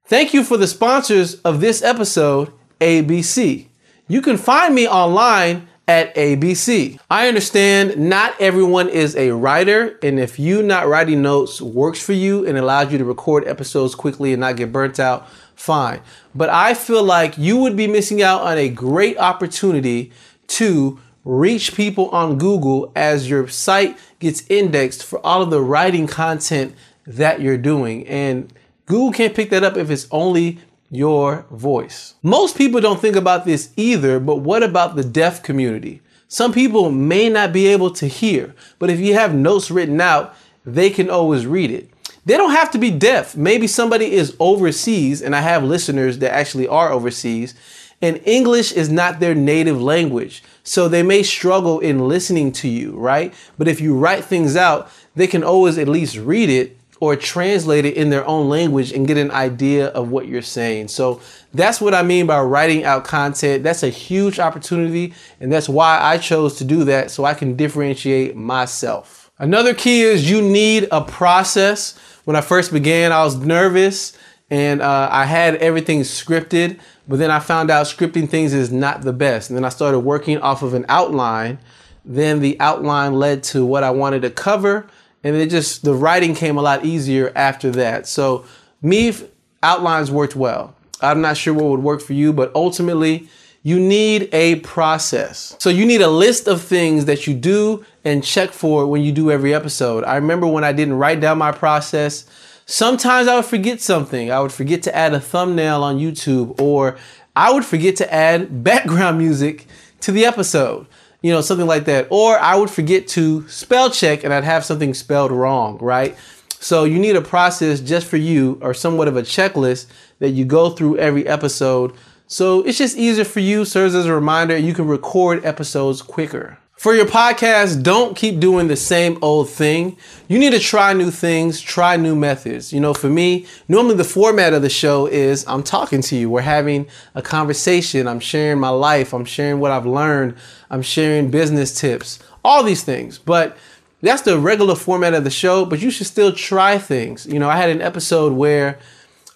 Thank 0.06 0.34
you 0.34 0.44
for 0.44 0.58
the 0.58 0.66
sponsors 0.66 1.36
of 1.42 1.62
this 1.62 1.84
episode, 1.84 2.52
ABC. 2.82 3.68
You 4.08 4.24
can 4.24 4.38
find 4.38 4.74
me 4.74 4.88
online 4.88 5.68
at 5.88 6.16
ABC. 6.16 7.00
I 7.10 7.28
understand 7.28 7.98
not 7.98 8.40
everyone 8.40 8.90
is 8.90 9.16
a 9.16 9.32
writer, 9.32 10.00
and 10.02 10.20
if 10.20 10.40
you 10.40 10.64
not 10.64 10.88
writing 10.88 11.22
notes 11.22 11.62
works 11.62 12.02
for 12.02 12.14
you 12.14 12.46
and 12.48 12.58
allows 12.58 12.92
you 12.92 12.98
to 12.98 13.06
record 13.06 13.48
episodes 13.48 13.94
quickly 13.94 14.32
and 14.34 14.40
not 14.40 14.56
get 14.56 14.72
burnt 14.72 15.00
out, 15.00 15.28
fine. 15.56 16.02
But 16.36 16.50
I 16.50 16.74
feel 16.74 17.04
like 17.04 17.38
you 17.38 17.58
would 17.58 17.76
be 17.76 17.88
missing 17.88 18.22
out 18.22 18.42
on 18.42 18.58
a 18.58 18.70
great 18.70 19.18
opportunity 19.18 20.12
to 20.48 21.00
reach 21.26 21.76
people 21.76 22.10
on 22.10 22.38
Google 22.38 22.92
as 22.96 23.30
your 23.30 23.48
site 23.48 23.98
gets 24.20 24.44
indexed 24.50 25.04
for 25.04 25.26
all 25.26 25.42
of 25.42 25.50
the 25.50 25.62
writing 25.62 26.08
content 26.08 26.76
that 27.06 27.42
you're 27.42 27.58
doing. 27.58 28.08
And 28.08 28.52
Google 28.86 29.12
can't 29.12 29.36
pick 29.36 29.50
that 29.50 29.64
up 29.64 29.78
if 29.78 29.90
it's 29.90 30.08
only 30.12 30.60
your 30.90 31.46
voice. 31.50 32.16
Most 32.22 32.58
people 32.58 32.82
don't 32.82 33.02
think 33.02 33.16
about 33.16 33.46
this 33.46 33.72
either, 33.76 34.20
but 34.20 34.38
what 34.38 34.64
about 34.64 34.96
the 34.96 35.04
deaf 35.04 35.42
community? 35.42 36.02
Some 36.28 36.52
people 36.52 36.92
may 36.92 37.30
not 37.30 37.54
be 37.54 37.68
able 37.68 37.92
to 37.92 38.08
hear, 38.08 38.54
but 38.80 38.90
if 38.90 39.00
you 39.00 39.14
have 39.14 39.34
notes 39.34 39.72
written 39.72 40.02
out, 40.02 40.36
they 40.66 40.90
can 40.90 41.10
always 41.10 41.46
read 41.46 41.72
it. 41.72 41.90
They 42.26 42.38
don't 42.38 42.52
have 42.52 42.72
to 42.72 42.78
be 42.78 42.90
deaf. 42.90 43.36
Maybe 43.36 43.68
somebody 43.68 44.14
is 44.14 44.36
overseas, 44.40 45.22
and 45.22 45.36
I 45.36 45.42
have 45.42 45.64
listeners 45.64 46.20
that 46.20 46.34
actually 46.34 46.68
are 46.68 46.92
overseas, 46.92 47.54
and 48.02 48.22
English 48.26 48.72
is 48.72 48.90
not 48.90 49.20
their 49.20 49.36
native 49.36 49.82
language. 49.82 50.44
So 50.64 50.88
they 50.88 51.04
may 51.04 51.24
struggle 51.24 51.80
in 51.80 52.08
listening 52.08 52.52
to 52.54 52.70
you, 52.70 52.98
right? 52.98 53.34
But 53.58 53.68
if 53.68 53.82
you 53.82 53.98
write 53.98 54.24
things 54.24 54.56
out, 54.56 54.90
they 55.16 55.28
can 55.28 55.44
always 55.44 55.78
at 55.78 55.88
least 55.88 56.18
read 56.18 56.50
it 56.50 56.78
or 57.00 57.18
translate 57.18 57.84
it 57.84 57.96
in 57.98 58.10
their 58.10 58.26
own 58.26 58.48
language 58.48 58.94
and 58.94 59.06
get 59.06 59.18
an 59.18 59.30
idea 59.32 59.88
of 59.88 60.10
what 60.10 60.26
you're 60.26 60.42
saying. 60.42 60.88
So 60.88 61.20
that's 61.54 61.82
what 61.82 61.94
I 61.94 62.02
mean 62.02 62.28
by 62.28 62.40
writing 62.40 62.86
out 62.86 63.04
content. 63.04 63.64
That's 63.64 63.84
a 63.84 63.90
huge 63.90 64.40
opportunity, 64.40 65.14
and 65.42 65.52
that's 65.52 65.68
why 65.68 66.00
I 66.02 66.18
chose 66.18 66.56
to 66.60 66.64
do 66.64 66.86
that 66.86 67.12
so 67.12 67.26
I 67.26 67.34
can 67.34 67.58
differentiate 67.58 68.38
myself. 68.38 69.30
Another 69.38 69.74
key 69.74 70.04
is 70.04 70.30
you 70.30 70.42
need 70.42 70.88
a 70.92 71.02
process. 71.02 72.00
When 72.26 72.36
I 72.36 72.42
first 72.42 72.72
began, 72.72 73.12
I 73.12 73.24
was 73.24 73.38
nervous 73.38 74.18
and 74.50 74.82
uh, 74.82 75.10
I 75.12 75.26
had 75.26 75.56
everything 75.56 76.02
scripted, 76.02 76.80
but 77.08 77.20
then 77.20 77.32
I 77.32 77.40
found 77.40 77.70
out 77.70 77.86
scripting 77.86 78.30
things 78.30 78.54
is 78.54 78.72
not 78.72 79.02
the 79.02 79.14
best. 79.14 79.50
And 79.50 79.58
then 79.58 79.66
I 79.66 79.70
started 79.70 80.00
working 80.00 80.38
off 80.40 80.62
of 80.62 80.74
an 80.74 80.86
outline. 80.90 81.60
Then 82.06 82.40
the 82.40 82.60
outline 82.60 83.14
led 83.14 83.44
to 83.46 83.66
what 83.66 83.84
I 83.84 83.92
wanted 83.92 84.22
to 84.24 84.30
cover 84.30 84.88
and 85.24 85.36
it 85.36 85.50
just 85.50 85.84
the 85.84 85.94
writing 85.94 86.36
came 86.36 86.58
a 86.58 86.62
lot 86.62 86.86
easier 86.86 87.32
after 87.36 87.72
that. 87.72 88.08
So 88.08 88.46
me 88.82 89.14
outlines 89.62 90.12
worked 90.12 90.36
well. 90.36 90.76
I'm 91.02 91.22
not 91.22 91.38
sure 91.38 91.54
what 91.54 91.66
would 91.66 91.80
work 91.82 92.02
for 92.02 92.14
you, 92.14 92.34
but 92.34 92.52
ultimately 92.54 93.30
you 93.64 93.80
need 93.80 94.30
a 94.34 94.56
process. 94.58 95.56
So 95.60 95.70
you 95.70 95.86
need 95.86 96.02
a 96.02 96.10
list 96.10 96.48
of 96.48 96.62
things 96.62 97.06
that 97.06 97.26
you 97.26 97.34
do 97.34 97.86
and 98.04 98.24
check 98.24 98.52
for 98.52 98.86
when 98.86 99.02
you 99.02 99.12
do 99.12 99.32
every 99.32 99.54
episode. 99.54 100.04
I 100.04 100.16
remember 100.16 100.46
when 100.46 100.64
I 100.64 100.74
didn't 100.74 100.96
write 100.96 101.22
down 101.22 101.38
my 101.38 101.52
process, 101.52 102.26
sometimes 102.66 103.28
I 103.28 103.38
would 103.38 103.46
forget 103.46 103.80
something. 103.82 104.32
I 104.32 104.40
would 104.42 104.52
forget 104.52 104.84
to 104.84 104.96
add 104.96 105.14
a 105.14 105.20
thumbnail 105.20 105.84
on 105.84 105.98
YouTube 105.98 106.60
or 106.62 106.98
I 107.36 107.52
would 107.52 107.66
forget 107.66 107.96
to 107.98 108.14
add 108.14 108.64
background 108.64 109.18
music 109.18 109.66
to 110.02 110.12
the 110.12 110.26
episode 110.26 110.88
you 111.24 111.32
know, 111.32 111.42
something 111.42 111.66
like 111.68 111.86
that. 111.86 112.08
Or 112.12 112.38
I 112.38 112.56
would 112.56 112.70
forget 112.70 113.08
to 113.10 113.48
spell 113.48 113.90
check 113.90 114.24
and 114.24 114.32
I'd 114.32 114.44
have 114.44 114.64
something 114.64 114.94
spelled 114.94 115.32
wrong, 115.32 115.78
right? 115.80 116.16
So 116.60 116.84
you 116.84 117.00
need 117.00 117.16
a 117.16 117.22
process 117.22 117.80
just 117.80 118.06
for 118.06 118.18
you 118.18 118.60
or 118.62 118.74
somewhat 118.74 119.08
of 119.08 119.18
a 119.18 119.24
checklist 119.24 119.88
that 120.20 120.30
you 120.30 120.46
go 120.46 120.70
through 120.70 120.98
every 120.98 121.26
episode. 121.28 121.94
So 122.34 122.64
it's 122.64 122.80
just 122.80 122.98
easier 122.98 123.26
for 123.26 123.42
you, 123.42 123.64
serves 123.64 123.94
as 123.94 124.08
a 124.08 124.14
reminder, 124.16 124.58
you 124.58 124.74
can 124.74 124.88
record 124.88 125.46
episodes 125.46 126.02
quicker. 126.02 126.58
For 126.76 126.96
your 126.96 127.06
podcast, 127.06 127.84
don't 127.84 128.18
keep 128.18 128.40
doing 128.40 128.68
the 128.68 128.76
same 128.76 129.20
old 129.22 129.50
thing. 129.50 129.98
You 130.28 130.40
need 130.40 130.50
to 130.54 130.60
try 130.60 130.94
new 130.94 131.12
things, 131.12 131.62
try 131.62 131.96
new 131.96 132.16
methods. 132.16 132.74
You 132.74 132.80
know, 132.80 132.96
for 132.96 133.08
me, 133.08 133.46
normally 133.68 133.98
the 133.98 134.04
format 134.04 134.54
of 134.54 134.64
the 134.64 134.70
show 134.72 135.06
is 135.06 135.46
I'm 135.48 135.62
talking 135.62 136.02
to 136.02 136.16
you. 136.16 136.28
We're 136.28 136.42
having 136.42 136.88
a 137.14 137.22
conversation. 137.22 138.08
I'm 138.08 138.20
sharing 138.20 138.60
my 138.60 138.70
life. 138.70 139.14
I'm 139.14 139.26
sharing 139.26 139.60
what 139.60 139.70
I've 139.70 139.86
learned. 139.86 140.36
I'm 140.72 140.82
sharing 140.82 141.30
business 141.30 141.80
tips, 141.80 142.18
all 142.44 142.64
these 142.64 142.84
things. 142.84 143.20
But 143.20 143.56
that's 144.02 144.24
the 144.24 144.40
regular 144.40 144.74
format 144.74 145.14
of 145.14 145.24
the 145.24 145.30
show, 145.30 145.66
but 145.66 145.84
you 145.84 145.92
should 145.92 146.08
still 146.08 146.34
try 146.34 146.80
things. 146.80 147.28
You 147.28 147.38
know, 147.38 147.48
I 147.48 147.58
had 147.58 147.70
an 147.70 147.84
episode 147.84 148.34
where 148.34 148.80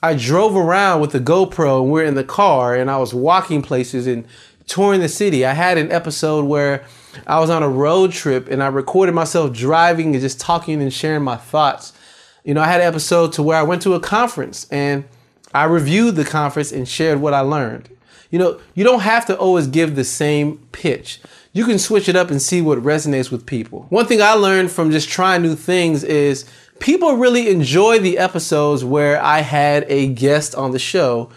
I 0.01 0.13
drove 0.13 0.55
around 0.55 1.01
with 1.01 1.11
the 1.11 1.19
GoPro 1.19 1.81
and 1.81 1.91
we're 1.91 2.05
in 2.05 2.15
the 2.15 2.23
car 2.23 2.75
and 2.75 2.89
I 2.89 2.97
was 2.97 3.13
walking 3.13 3.61
places 3.63 4.05
and 4.05 4.25
touring 4.67 5.01
the 5.01 5.09
city. 5.09 5.45
I 5.45 5.53
had 5.53 5.77
an 5.77 5.91
episode 5.91 6.45
where 6.45 6.85
I 7.25 7.39
was 7.39 7.49
on 7.49 7.63
a 7.63 7.69
road 7.69 8.11
trip 8.11 8.47
and 8.47 8.61
I 8.61 8.67
recorded 8.67 9.15
myself 9.15 9.53
driving 9.53 10.13
and 10.13 10.21
just 10.21 10.39
talking 10.39 10.81
and 10.81 10.93
sharing 10.93 11.23
my 11.23 11.35
thoughts. 11.35 11.93
You 12.43 12.53
know, 12.53 12.61
I 12.61 12.67
had 12.67 12.81
an 12.81 12.87
episode 12.87 13.33
to 13.33 13.43
where 13.43 13.57
I 13.57 13.63
went 13.63 13.81
to 13.83 13.95
a 13.95 13.99
conference 13.99 14.67
and 14.69 15.05
I 15.53 15.63
reviewed 15.63 16.15
the 16.15 16.25
conference 16.25 16.71
and 16.71 16.87
shared 16.87 17.19
what 17.19 17.33
I 17.33 17.39
learned. 17.39 17.89
You 18.29 18.37
know, 18.39 18.59
you 18.75 18.83
don't 18.83 19.01
have 19.01 19.25
to 19.27 19.37
always 19.37 19.67
give 19.67 19.95
the 19.95 20.03
same 20.03 20.57
pitch. 20.73 21.21
You 21.53 21.65
can 21.65 21.79
switch 21.79 22.07
it 22.07 22.15
up 22.15 22.29
and 22.29 22.41
see 22.41 22.61
what 22.61 22.77
resonates 22.79 23.31
with 23.31 23.45
people. 23.45 23.87
One 23.89 24.05
thing 24.05 24.21
I 24.21 24.33
learned 24.33 24.69
from 24.69 24.91
just 24.91 25.09
trying 25.09 25.41
new 25.41 25.55
things 25.55 26.03
is 26.03 26.45
people 26.79 27.17
really 27.17 27.49
enjoy 27.49 27.99
the 27.99 28.17
episodes 28.17 28.83
where 28.83 29.21
I 29.21 29.41
had 29.41 29.85
a 29.89 30.07
guest 30.07 30.55
on 30.55 30.71
the 30.71 30.79
show 30.79 31.29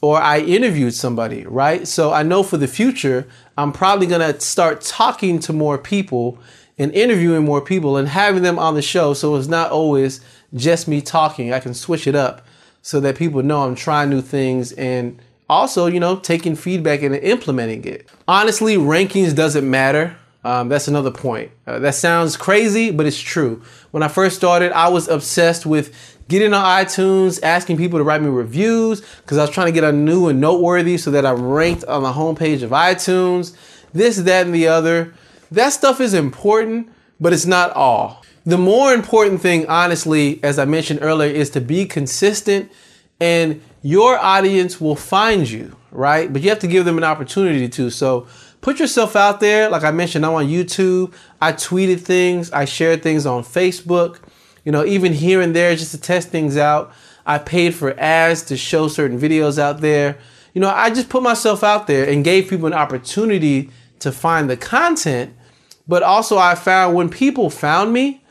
or 0.00 0.20
I 0.20 0.40
interviewed 0.40 0.94
somebody, 0.94 1.46
right? 1.46 1.86
So 1.88 2.12
I 2.12 2.22
know 2.22 2.42
for 2.42 2.56
the 2.56 2.68
future, 2.68 3.26
I'm 3.56 3.72
probably 3.72 4.06
gonna 4.06 4.38
start 4.40 4.80
talking 4.82 5.38
to 5.40 5.52
more 5.52 5.78
people 5.78 6.38
and 6.78 6.92
interviewing 6.92 7.44
more 7.44 7.60
people 7.60 7.96
and 7.96 8.08
having 8.08 8.42
them 8.42 8.58
on 8.58 8.74
the 8.74 8.82
show 8.82 9.14
so 9.14 9.34
it's 9.36 9.48
not 9.48 9.70
always 9.70 10.20
just 10.54 10.86
me 10.86 11.00
talking. 11.00 11.52
I 11.52 11.60
can 11.60 11.74
switch 11.74 12.06
it 12.06 12.14
up 12.14 12.46
so 12.82 13.00
that 13.00 13.16
people 13.16 13.42
know 13.42 13.64
I'm 13.64 13.74
trying 13.74 14.10
new 14.10 14.20
things 14.20 14.72
and 14.72 15.20
also, 15.48 15.86
you 15.86 16.00
know, 16.00 16.16
taking 16.16 16.56
feedback 16.56 17.02
and 17.02 17.14
implementing 17.14 17.84
it. 17.84 18.08
Honestly, 18.28 18.76
rankings 18.76 19.34
doesn't 19.34 19.68
matter. 19.68 20.16
Um, 20.46 20.68
that's 20.68 20.86
another 20.86 21.10
point. 21.10 21.50
Uh, 21.66 21.80
that 21.80 21.96
sounds 21.96 22.36
crazy, 22.36 22.92
but 22.92 23.04
it's 23.04 23.18
true. 23.18 23.62
When 23.90 24.04
I 24.04 24.08
first 24.08 24.36
started, 24.36 24.70
I 24.70 24.88
was 24.88 25.08
obsessed 25.08 25.66
with 25.66 25.92
getting 26.28 26.54
on 26.54 26.64
iTunes, 26.64 27.42
asking 27.42 27.78
people 27.78 27.98
to 27.98 28.04
write 28.04 28.22
me 28.22 28.28
reviews 28.28 29.00
because 29.22 29.38
I 29.38 29.40
was 29.40 29.50
trying 29.50 29.66
to 29.66 29.72
get 29.72 29.82
a 29.82 29.90
new 29.90 30.28
and 30.28 30.40
noteworthy 30.40 30.98
so 30.98 31.10
that 31.10 31.26
I'm 31.26 31.44
ranked 31.44 31.84
on 31.86 32.04
the 32.04 32.12
homepage 32.12 32.62
of 32.62 32.70
iTunes. 32.70 33.56
This, 33.92 34.18
that, 34.18 34.46
and 34.46 34.54
the 34.54 34.68
other. 34.68 35.14
That 35.50 35.70
stuff 35.70 36.00
is 36.00 36.14
important, 36.14 36.92
but 37.18 37.32
it's 37.32 37.46
not 37.46 37.72
all. 37.72 38.22
The 38.44 38.58
more 38.58 38.92
important 38.94 39.40
thing, 39.40 39.66
honestly, 39.66 40.38
as 40.44 40.60
I 40.60 40.64
mentioned 40.64 41.00
earlier, 41.02 41.32
is 41.32 41.50
to 41.50 41.60
be 41.60 41.86
consistent 41.86 42.70
and 43.18 43.60
your 43.82 44.16
audience 44.16 44.80
will 44.80 44.94
find 44.94 45.50
you, 45.50 45.76
right? 45.90 46.32
But 46.32 46.42
you 46.42 46.50
have 46.50 46.60
to 46.60 46.68
give 46.68 46.84
them 46.84 46.98
an 46.98 47.04
opportunity 47.04 47.68
to. 47.68 47.90
So 47.90 48.28
put 48.60 48.78
yourself 48.78 49.16
out 49.16 49.40
there. 49.40 49.68
Like 49.68 49.84
I 49.84 49.90
mentioned, 49.90 50.26
I'm 50.26 50.34
on 50.34 50.46
YouTube. 50.46 51.12
I 51.40 51.52
tweeted 51.52 52.00
things, 52.00 52.50
I 52.50 52.64
shared 52.64 53.02
things 53.02 53.26
on 53.26 53.42
Facebook 53.42 54.18
you 54.66 54.72
know, 54.72 54.84
even 54.84 55.12
here 55.14 55.40
and 55.40 55.54
there 55.54 55.74
just 55.76 55.92
to 55.92 56.00
test 56.00 56.28
things 56.28 56.56
out. 56.58 56.92
I 57.24 57.38
paid 57.38 57.72
for 57.72 57.98
ads 57.98 58.42
to 58.46 58.56
show 58.56 58.88
certain 58.88 59.18
videos 59.18 59.58
out 59.58 59.80
there. 59.80 60.18
you 60.52 60.60
know, 60.60 60.70
I 60.70 60.90
just 60.90 61.08
put 61.08 61.22
myself 61.22 61.62
out 61.62 61.86
there 61.86 62.08
and 62.08 62.24
gave 62.24 62.50
people 62.50 62.66
an 62.66 62.72
opportunity 62.72 63.70
to 64.00 64.10
find 64.10 64.50
the 64.50 64.56
content. 64.56 65.34
But 65.86 66.02
also, 66.02 66.36
I 66.36 66.56
found 66.56 66.96
when 66.96 67.10
people 67.10 67.48
found 67.48 67.92
me, 67.92 68.24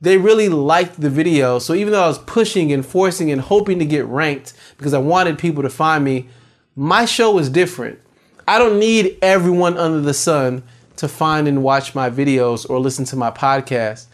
they 0.00 0.18
really 0.18 0.50
liked 0.50 1.00
the 1.00 1.08
video. 1.08 1.58
So 1.58 1.72
even 1.72 1.92
though 1.92 2.04
I 2.04 2.08
was 2.08 2.18
pushing 2.18 2.70
and 2.70 2.84
forcing 2.84 3.30
and 3.30 3.40
hoping 3.40 3.78
to 3.78 3.86
get 3.86 4.04
ranked 4.06 4.52
because 4.76 4.92
I 4.92 4.98
wanted 4.98 5.38
people 5.38 5.62
to 5.62 5.70
find 5.70 6.04
me, 6.04 6.28
my 6.76 7.06
show 7.06 7.32
was 7.32 7.48
different. 7.48 7.98
I 8.48 8.56
don't 8.56 8.78
need 8.78 9.18
everyone 9.20 9.76
under 9.76 10.00
the 10.00 10.14
sun 10.14 10.62
to 10.96 11.06
find 11.06 11.46
and 11.46 11.62
watch 11.62 11.94
my 11.94 12.08
videos 12.08 12.68
or 12.70 12.80
listen 12.80 13.04
to 13.04 13.16
my 13.16 13.30
podcast. 13.30 14.06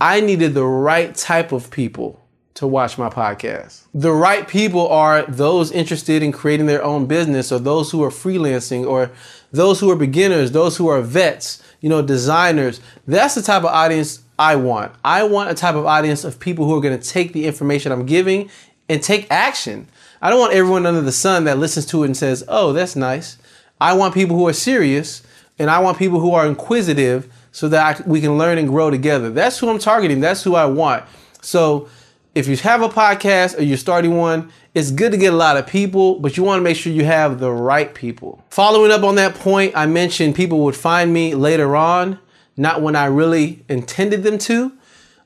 I 0.00 0.20
needed 0.20 0.54
the 0.54 0.64
right 0.64 1.14
type 1.14 1.52
of 1.52 1.70
people 1.70 2.18
to 2.54 2.66
watch 2.66 2.96
my 2.96 3.10
podcast. 3.10 3.82
The 3.92 4.10
right 4.10 4.48
people 4.48 4.88
are 4.88 5.26
those 5.26 5.70
interested 5.70 6.22
in 6.22 6.32
creating 6.32 6.64
their 6.64 6.82
own 6.82 7.04
business 7.04 7.52
or 7.52 7.58
those 7.58 7.90
who 7.90 8.02
are 8.02 8.08
freelancing 8.08 8.86
or 8.86 9.10
those 9.52 9.80
who 9.80 9.90
are 9.90 9.96
beginners, 9.96 10.52
those 10.52 10.78
who 10.78 10.88
are 10.88 11.02
vets, 11.02 11.62
you 11.82 11.90
know, 11.90 12.00
designers. 12.00 12.80
That's 13.06 13.34
the 13.34 13.42
type 13.42 13.64
of 13.64 13.70
audience 13.70 14.22
I 14.38 14.56
want. 14.56 14.94
I 15.04 15.24
want 15.24 15.50
a 15.50 15.54
type 15.54 15.74
of 15.74 15.84
audience 15.84 16.24
of 16.24 16.40
people 16.40 16.64
who 16.64 16.74
are 16.74 16.80
going 16.80 16.98
to 16.98 17.06
take 17.06 17.34
the 17.34 17.44
information 17.44 17.92
I'm 17.92 18.06
giving 18.06 18.48
and 18.88 19.02
take 19.02 19.26
action. 19.30 19.88
I 20.22 20.30
don't 20.30 20.40
want 20.40 20.54
everyone 20.54 20.86
under 20.86 21.02
the 21.02 21.12
sun 21.12 21.44
that 21.44 21.58
listens 21.58 21.84
to 21.86 22.02
it 22.02 22.06
and 22.06 22.16
says, 22.16 22.42
"Oh, 22.48 22.72
that's 22.72 22.96
nice." 22.96 23.36
I 23.80 23.94
want 23.94 24.14
people 24.14 24.36
who 24.36 24.48
are 24.48 24.52
serious 24.52 25.22
and 25.58 25.70
I 25.70 25.78
want 25.78 25.98
people 25.98 26.20
who 26.20 26.32
are 26.32 26.46
inquisitive 26.46 27.32
so 27.52 27.68
that 27.68 28.00
I, 28.00 28.08
we 28.08 28.20
can 28.20 28.36
learn 28.36 28.58
and 28.58 28.68
grow 28.68 28.90
together. 28.90 29.30
That's 29.30 29.58
who 29.58 29.68
I'm 29.68 29.78
targeting. 29.78 30.20
That's 30.20 30.42
who 30.42 30.54
I 30.54 30.66
want. 30.66 31.04
So, 31.40 31.88
if 32.34 32.48
you 32.48 32.56
have 32.56 32.82
a 32.82 32.88
podcast 32.88 33.56
or 33.56 33.62
you're 33.62 33.76
starting 33.76 34.16
one, 34.16 34.50
it's 34.74 34.90
good 34.90 35.12
to 35.12 35.18
get 35.18 35.32
a 35.32 35.36
lot 35.36 35.56
of 35.56 35.68
people, 35.68 36.18
but 36.18 36.36
you 36.36 36.42
want 36.42 36.58
to 36.58 36.64
make 36.64 36.76
sure 36.76 36.92
you 36.92 37.04
have 37.04 37.38
the 37.38 37.52
right 37.52 37.94
people. 37.94 38.42
Following 38.50 38.90
up 38.90 39.04
on 39.04 39.14
that 39.14 39.36
point, 39.36 39.72
I 39.76 39.86
mentioned 39.86 40.34
people 40.34 40.64
would 40.64 40.74
find 40.74 41.12
me 41.12 41.36
later 41.36 41.76
on 41.76 42.18
not 42.56 42.82
when 42.82 42.96
I 42.96 43.06
really 43.06 43.64
intended 43.68 44.22
them 44.22 44.38
to. 44.38 44.72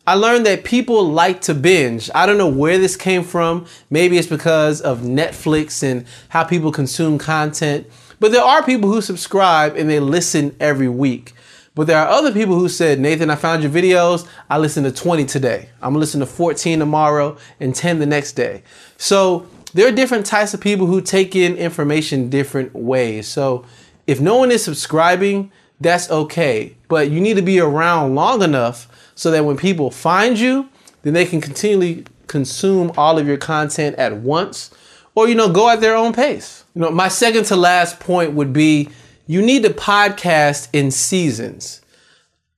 I 0.06 0.14
learned 0.14 0.46
that 0.46 0.64
people 0.64 1.04
like 1.04 1.42
to 1.42 1.54
binge. 1.54 2.10
I 2.14 2.24
don't 2.24 2.38
know 2.38 2.48
where 2.48 2.78
this 2.78 2.96
came 2.96 3.22
from. 3.22 3.66
Maybe 3.90 4.16
it's 4.16 4.28
because 4.28 4.80
of 4.80 5.00
Netflix 5.00 5.82
and 5.82 6.06
how 6.30 6.44
people 6.44 6.72
consume 6.72 7.18
content. 7.18 7.86
But 8.20 8.32
there 8.32 8.42
are 8.42 8.62
people 8.62 8.90
who 8.90 9.00
subscribe 9.00 9.76
and 9.76 9.88
they 9.88 10.00
listen 10.00 10.56
every 10.60 10.88
week. 10.88 11.32
But 11.75 11.87
there 11.87 11.98
are 11.98 12.08
other 12.08 12.32
people 12.32 12.58
who 12.58 12.68
said, 12.68 12.98
Nathan, 12.98 13.30
I 13.30 13.37
found 13.37 13.62
your 13.62 13.70
videos. 13.70 14.26
I 14.50 14.58
listened 14.58 14.87
to 14.87 14.92
20 14.92 15.25
today. 15.26 15.68
I'm 15.80 15.90
gonna 15.90 16.00
listen 16.00 16.18
to 16.20 16.26
14 16.26 16.80
tomorrow 16.80 17.37
and 17.60 17.75
10 17.75 18.00
the 18.00 18.06
next 18.06 18.32
day. 18.32 18.64
So 18.96 19.46
there 19.75 19.87
are 19.87 19.92
different 19.92 20.26
types 20.26 20.54
of 20.54 20.60
people 20.60 20.87
who 20.87 21.00
take 21.00 21.37
in 21.37 21.56
information 21.56 22.30
different 22.30 22.75
ways. 22.75 23.28
So 23.28 23.64
if 24.08 24.20
no 24.20 24.37
one 24.37 24.50
is 24.50 24.64
subscribing, 24.64 25.52
that's 25.80 26.10
okay. 26.10 26.76
But 26.88 27.10
you 27.10 27.20
need 27.20 27.34
to 27.34 27.42
be 27.42 27.60
around 27.60 28.16
long 28.16 28.42
enough 28.42 28.88
so 29.14 29.30
that 29.30 29.44
when 29.44 29.56
people 29.56 29.92
find 29.92 30.37
you, 30.38 30.68
then 31.02 31.12
they 31.12 31.26
can 31.26 31.40
continually 31.40 32.04
consume 32.26 32.90
all 32.96 33.18
of 33.18 33.26
your 33.28 33.37
content 33.37 33.96
at 33.96 34.16
once 34.16 34.70
or 35.18 35.28
you 35.28 35.34
know 35.34 35.50
go 35.50 35.68
at 35.68 35.80
their 35.80 35.96
own 35.96 36.12
pace. 36.12 36.64
You 36.75 36.82
know, 36.82 36.90
my 36.90 37.08
second 37.08 37.44
to 37.46 37.56
last 37.56 37.98
point 38.00 38.32
would 38.34 38.52
be 38.52 38.88
you 39.26 39.42
need 39.42 39.62
to 39.64 39.70
podcast 39.70 40.68
in 40.72 40.90
seasons. 40.90 41.82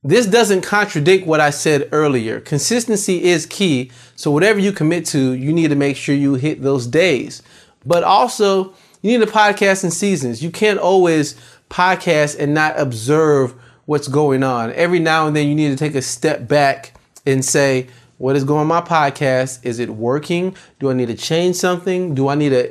This 0.03 0.27
doesn't 0.27 0.63
contradict 0.63 1.27
what 1.27 1.41
I 1.41 1.51
said 1.51 1.89
earlier. 1.93 2.41
Consistency 2.41 3.25
is 3.25 3.45
key. 3.47 3.91
So 4.17 4.31
whatever 4.31 4.59
you 4.59 4.73
commit 4.73 5.05
to, 5.07 5.33
you 5.33 5.53
need 5.53 5.69
to 5.69 5.75
make 5.75 5.97
sure 5.97 6.15
you 6.15 6.35
hit 6.35 6.63
those 6.63 6.87
days. 6.87 7.43
But 7.85 8.05
also, 8.05 8.75
you 9.03 9.19
need 9.19 9.27
to 9.27 9.33
podcast 9.33 9.85
in 9.85 9.91
seasons. 9.91 10.43
You 10.43 10.51
can't 10.51 10.79
always 10.79 11.35
podcast 11.71 12.39
and 12.39 12.55
not 12.55 12.79
observe 12.79 13.55
what's 13.87 14.09
going 14.09 14.43
on. 14.43 14.73
Every 14.73 15.01
now 15.01 15.27
and 15.27 15.35
then 15.35 15.49
you 15.49 15.55
need 15.55 15.71
to 15.71 15.77
take 15.77 15.95
a 15.95 16.03
step 16.03 16.47
back 16.47 16.95
and 17.27 17.45
say, 17.45 17.89
what 18.21 18.37
is 18.37 18.45
going 18.45 18.61
on 18.61 18.67
my 18.67 18.83
podcast? 18.83 19.65
Is 19.65 19.79
it 19.79 19.89
working? 19.89 20.55
Do 20.79 20.91
I 20.91 20.93
need 20.93 21.09
to 21.09 21.17
change 21.17 21.57
something? 21.57 22.15
Do 22.15 22.29
I 22.29 22.35
need 22.35 22.51
to 22.51 22.71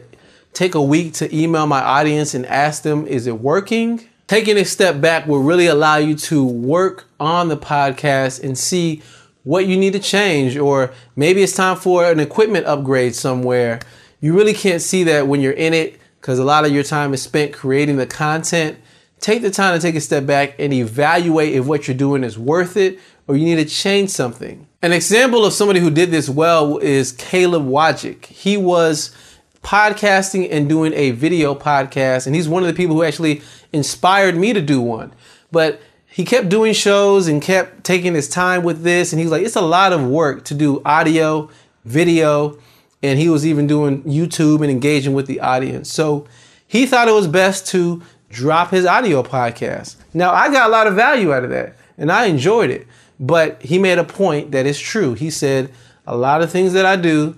take 0.53 0.75
a 0.75 0.81
week 0.81 1.13
to 1.15 1.35
email 1.35 1.65
my 1.65 1.81
audience 1.81 2.35
and 2.35 2.45
ask 2.45 2.83
them, 2.83 3.07
is 3.07 3.25
it 3.25 3.39
working? 3.39 4.07
Taking 4.27 4.57
a 4.57 4.63
step 4.63 5.01
back 5.01 5.25
will 5.25 5.41
really 5.41 5.65
allow 5.65 5.97
you 5.97 6.15
to 6.17 6.45
work 6.45 7.05
on 7.19 7.47
the 7.47 7.57
podcast 7.57 8.43
and 8.43 8.55
see 8.55 9.01
what 9.43 9.65
you 9.65 9.75
need 9.75 9.93
to 9.93 9.99
change, 9.99 10.55
or 10.55 10.93
maybe 11.15 11.41
it's 11.41 11.55
time 11.55 11.77
for 11.77 12.05
an 12.05 12.19
equipment 12.19 12.67
upgrade 12.67 13.15
somewhere. 13.15 13.79
You 14.21 14.35
really 14.35 14.53
can't 14.53 14.83
see 14.83 15.03
that 15.05 15.27
when 15.27 15.41
you're 15.41 15.53
in 15.53 15.73
it 15.73 15.99
because 16.21 16.37
a 16.37 16.43
lot 16.43 16.63
of 16.63 16.71
your 16.71 16.83
time 16.83 17.11
is 17.11 17.23
spent 17.23 17.53
creating 17.53 17.97
the 17.97 18.05
content 18.05 18.77
take 19.19 19.41
the 19.41 19.51
time 19.51 19.77
to 19.77 19.81
take 19.81 19.95
a 19.95 20.01
step 20.01 20.25
back 20.25 20.55
and 20.59 20.71
evaluate 20.71 21.53
if 21.53 21.65
what 21.65 21.87
you're 21.87 21.97
doing 21.97 22.23
is 22.23 22.39
worth 22.39 22.77
it 22.77 22.99
or 23.27 23.35
you 23.35 23.43
need 23.43 23.61
to 23.61 23.65
change 23.65 24.09
something. 24.09 24.65
An 24.81 24.93
example 24.93 25.43
of 25.43 25.51
somebody 25.51 25.81
who 25.81 25.89
did 25.89 26.09
this 26.09 26.29
well 26.29 26.77
is 26.77 27.11
Caleb 27.11 27.67
Wojcik. 27.67 28.25
He 28.27 28.55
was 28.55 29.13
podcasting 29.61 30.47
and 30.49 30.69
doing 30.69 30.93
a 30.93 31.11
video 31.11 31.53
podcast, 31.53 32.25
and 32.25 32.33
he's 32.33 32.47
one 32.47 32.63
of 32.63 32.67
the 32.67 32.73
people 32.73 32.95
who 32.95 33.03
actually 33.03 33.41
inspired 33.73 34.37
me 34.37 34.53
to 34.53 34.61
do 34.61 34.79
one. 34.79 35.11
But 35.51 35.81
he 36.07 36.23
kept 36.23 36.47
doing 36.47 36.71
shows 36.71 37.27
and 37.27 37.41
kept 37.41 37.83
taking 37.83 38.13
his 38.13 38.29
time 38.29 38.63
with 38.63 38.83
this, 38.83 39.11
and 39.11 39.19
he's 39.19 39.29
like, 39.29 39.45
it's 39.45 39.57
a 39.57 39.61
lot 39.61 39.91
of 39.91 40.07
work 40.07 40.45
to 40.45 40.53
do 40.53 40.81
audio, 40.85 41.49
video, 41.83 42.57
and 43.03 43.19
he 43.19 43.27
was 43.27 43.45
even 43.45 43.67
doing 43.67 44.01
YouTube 44.03 44.61
and 44.61 44.71
engaging 44.71 45.13
with 45.13 45.27
the 45.27 45.41
audience. 45.41 45.91
So 45.91 46.25
he 46.65 46.85
thought 46.85 47.09
it 47.09 47.13
was 47.13 47.27
best 47.27 47.67
to 47.71 48.01
drop 48.29 48.71
his 48.71 48.85
audio 48.85 49.23
podcast. 49.23 49.97
Now, 50.13 50.31
I 50.31 50.49
got 50.49 50.69
a 50.69 50.71
lot 50.71 50.87
of 50.87 50.95
value 50.95 51.33
out 51.33 51.43
of 51.43 51.49
that 51.49 51.75
and 51.97 52.11
I 52.11 52.25
enjoyed 52.25 52.69
it. 52.69 52.87
But 53.19 53.61
he 53.61 53.79
made 53.79 53.97
a 53.97 54.03
point 54.03 54.51
that 54.51 54.65
is 54.65 54.79
true. 54.79 55.13
He 55.13 55.29
said, 55.29 55.71
a 56.07 56.15
lot 56.15 56.41
of 56.41 56.51
things 56.51 56.73
that 56.73 56.85
I 56.85 56.95
do 56.95 57.35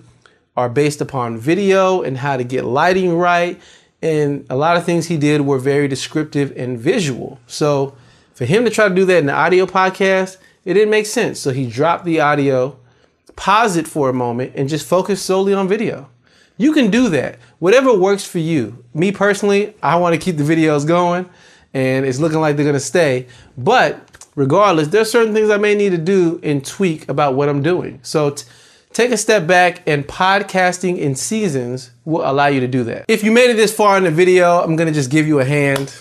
are 0.56 0.68
based 0.68 1.00
upon 1.00 1.38
video 1.38 2.02
and 2.02 2.18
how 2.18 2.36
to 2.36 2.44
get 2.44 2.64
lighting 2.64 3.16
right. 3.16 3.60
And 4.00 4.46
a 4.50 4.56
lot 4.56 4.76
of 4.76 4.84
things 4.84 5.06
he 5.06 5.16
did 5.16 5.40
were 5.42 5.58
very 5.58 5.88
descriptive 5.88 6.52
and 6.56 6.78
visual. 6.78 7.40
So 7.46 7.96
for 8.34 8.44
him 8.44 8.64
to 8.64 8.70
try 8.70 8.88
to 8.88 8.94
do 8.94 9.04
that 9.06 9.18
in 9.18 9.26
the 9.26 9.34
audio 9.34 9.66
podcast, 9.66 10.38
it 10.64 10.74
didn't 10.74 10.90
make 10.90 11.06
sense. 11.06 11.40
So 11.40 11.50
he 11.50 11.66
dropped 11.66 12.04
the 12.04 12.20
audio, 12.20 12.78
paused 13.36 13.76
it 13.76 13.88
for 13.88 14.08
a 14.08 14.12
moment, 14.12 14.52
and 14.54 14.68
just 14.68 14.86
focused 14.86 15.26
solely 15.26 15.54
on 15.54 15.68
video. 15.68 16.08
You 16.56 16.72
can 16.72 16.90
do 16.90 17.08
that. 17.08 17.38
Whatever 17.58 17.96
works 17.96 18.24
for 18.24 18.38
you. 18.38 18.84
Me 18.94 19.10
personally, 19.10 19.74
I 19.82 19.96
want 19.96 20.14
to 20.14 20.20
keep 20.20 20.36
the 20.36 20.44
videos 20.44 20.86
going 20.86 21.28
and 21.74 22.04
it's 22.04 22.18
looking 22.18 22.40
like 22.40 22.56
they're 22.56 22.64
going 22.64 22.74
to 22.74 22.80
stay. 22.80 23.26
But 23.56 24.11
regardless, 24.34 24.88
there's 24.88 25.10
certain 25.10 25.34
things 25.34 25.50
I 25.50 25.56
may 25.56 25.74
need 25.74 25.90
to 25.90 25.98
do 25.98 26.40
and 26.42 26.64
tweak 26.64 27.08
about 27.08 27.34
what 27.34 27.48
I'm 27.48 27.62
doing. 27.62 28.00
So 28.02 28.30
t- 28.30 28.44
take 28.92 29.10
a 29.10 29.16
step 29.16 29.46
back 29.46 29.82
and 29.86 30.06
podcasting 30.06 30.98
in 30.98 31.14
seasons 31.14 31.90
will 32.04 32.28
allow 32.28 32.46
you 32.46 32.60
to 32.60 32.68
do 32.68 32.84
that. 32.84 33.04
If 33.08 33.22
you 33.24 33.30
made 33.30 33.50
it 33.50 33.56
this 33.56 33.74
far 33.74 33.96
in 33.96 34.04
the 34.04 34.10
video, 34.10 34.60
I'm 34.60 34.76
to 34.76 34.90
just 34.90 35.10
give 35.10 35.26
you 35.26 35.40
a 35.40 35.44
hand. 35.44 35.94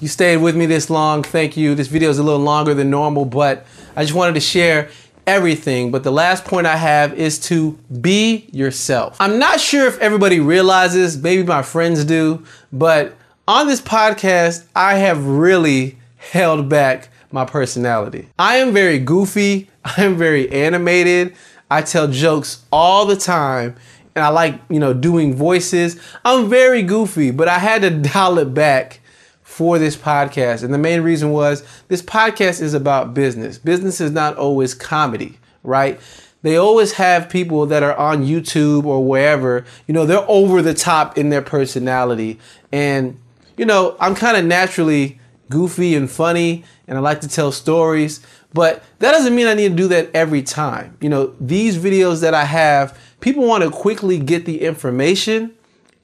You 0.00 0.08
stayed 0.08 0.38
with 0.38 0.54
me 0.54 0.66
this 0.66 0.90
long. 0.90 1.22
Thank 1.22 1.56
you. 1.56 1.74
This 1.74 1.88
video 1.88 2.10
is 2.10 2.18
a 2.18 2.22
little 2.22 2.40
longer 2.40 2.74
than 2.74 2.90
normal, 2.90 3.24
but 3.24 3.66
I 3.96 4.02
just 4.02 4.14
wanted 4.14 4.34
to 4.34 4.40
share 4.40 4.90
everything. 5.26 5.90
But 5.90 6.04
the 6.04 6.12
last 6.12 6.44
point 6.44 6.66
I 6.66 6.76
have 6.76 7.14
is 7.14 7.38
to 7.48 7.78
be 8.00 8.48
yourself. 8.52 9.16
I'm 9.18 9.38
not 9.38 9.58
sure 9.58 9.86
if 9.86 9.98
everybody 9.98 10.38
realizes, 10.38 11.16
maybe 11.16 11.42
my 11.42 11.62
friends 11.62 12.04
do, 12.04 12.44
but 12.72 13.14
on 13.48 13.66
this 13.68 13.80
podcast, 13.80 14.66
I 14.74 14.96
have 14.96 15.26
really 15.26 15.96
held 16.30 16.68
back 16.68 17.08
my 17.32 17.44
personality. 17.44 18.28
I 18.38 18.56
am 18.56 18.72
very 18.72 18.98
goofy, 18.98 19.68
I 19.84 20.04
am 20.04 20.16
very 20.16 20.50
animated. 20.50 21.34
I 21.70 21.82
tell 21.82 22.06
jokes 22.06 22.64
all 22.70 23.06
the 23.06 23.16
time 23.16 23.74
and 24.14 24.24
I 24.24 24.28
like, 24.28 24.60
you 24.70 24.78
know, 24.78 24.94
doing 24.94 25.34
voices. 25.34 26.00
I'm 26.24 26.48
very 26.48 26.82
goofy, 26.82 27.30
but 27.30 27.48
I 27.48 27.58
had 27.58 27.82
to 27.82 27.90
dial 28.12 28.38
it 28.38 28.54
back 28.54 29.00
for 29.42 29.78
this 29.78 29.96
podcast. 29.96 30.62
And 30.62 30.72
the 30.72 30.78
main 30.78 31.02
reason 31.02 31.30
was 31.30 31.64
this 31.88 32.02
podcast 32.02 32.60
is 32.60 32.74
about 32.74 33.14
business. 33.14 33.58
Business 33.58 34.00
is 34.00 34.10
not 34.10 34.36
always 34.36 34.74
comedy, 34.74 35.38
right? 35.62 36.00
They 36.42 36.56
always 36.56 36.92
have 36.92 37.28
people 37.28 37.66
that 37.66 37.82
are 37.82 37.96
on 37.96 38.24
YouTube 38.24 38.84
or 38.84 39.04
wherever, 39.04 39.64
you 39.86 39.94
know, 39.94 40.06
they're 40.06 40.24
over 40.28 40.62
the 40.62 40.74
top 40.74 41.18
in 41.18 41.30
their 41.30 41.42
personality. 41.42 42.38
And, 42.70 43.18
you 43.56 43.64
know, 43.64 43.96
I'm 43.98 44.14
kind 44.14 44.36
of 44.36 44.44
naturally 44.44 45.18
goofy 45.48 45.94
and 45.94 46.10
funny 46.10 46.64
and 46.88 46.96
I 46.96 47.00
like 47.00 47.20
to 47.22 47.28
tell 47.28 47.52
stories, 47.52 48.20
but 48.52 48.82
that 49.00 49.12
doesn't 49.12 49.34
mean 49.34 49.46
I 49.46 49.54
need 49.54 49.70
to 49.70 49.74
do 49.76 49.88
that 49.88 50.10
every 50.14 50.42
time. 50.42 50.96
You 51.00 51.08
know, 51.08 51.34
these 51.40 51.76
videos 51.78 52.20
that 52.22 52.34
I 52.34 52.44
have, 52.44 52.98
people 53.20 53.46
want 53.46 53.64
to 53.64 53.70
quickly 53.70 54.18
get 54.18 54.46
the 54.46 54.62
information 54.62 55.52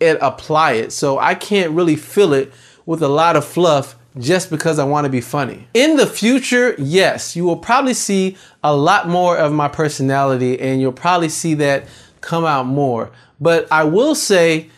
and 0.01 0.19
apply 0.21 0.73
it. 0.73 0.93
So 0.93 1.19
I 1.19 1.35
can't 1.35 1.73
really 1.73 1.97
fill 1.97 2.33
it 2.33 2.53
with 2.85 3.03
a 3.03 3.09
lot 3.09 3.37
of 3.37 3.45
fluff 3.45 3.97
just 4.19 4.51
because 4.51 4.79
I 4.79 4.85
want 4.85 5.05
to 5.07 5.11
be 5.11 5.21
funny. 5.21 5.67
In 5.73 5.97
the 5.97 6.07
future, 6.07 6.75
yes, 6.79 7.35
you 7.35 7.45
will 7.45 7.57
probably 7.57 7.95
see 7.95 8.37
a 8.63 8.75
lot 8.75 9.09
more 9.09 9.39
of 9.39 9.53
my 9.53 9.69
personality 9.69 10.61
and 10.61 10.81
you'll 10.81 10.93
probably 10.93 11.29
see 11.29 11.55
that 11.55 11.87
come 12.21 12.45
out 12.45 12.67
more. 12.67 13.11
But 13.41 13.67
I 13.73 13.85
will 13.85 14.15
say, 14.15 14.69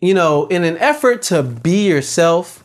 you 0.00 0.14
know, 0.14 0.46
in 0.46 0.64
an 0.64 0.78
effort 0.78 1.22
to 1.22 1.42
be 1.42 1.86
yourself, 1.88 2.64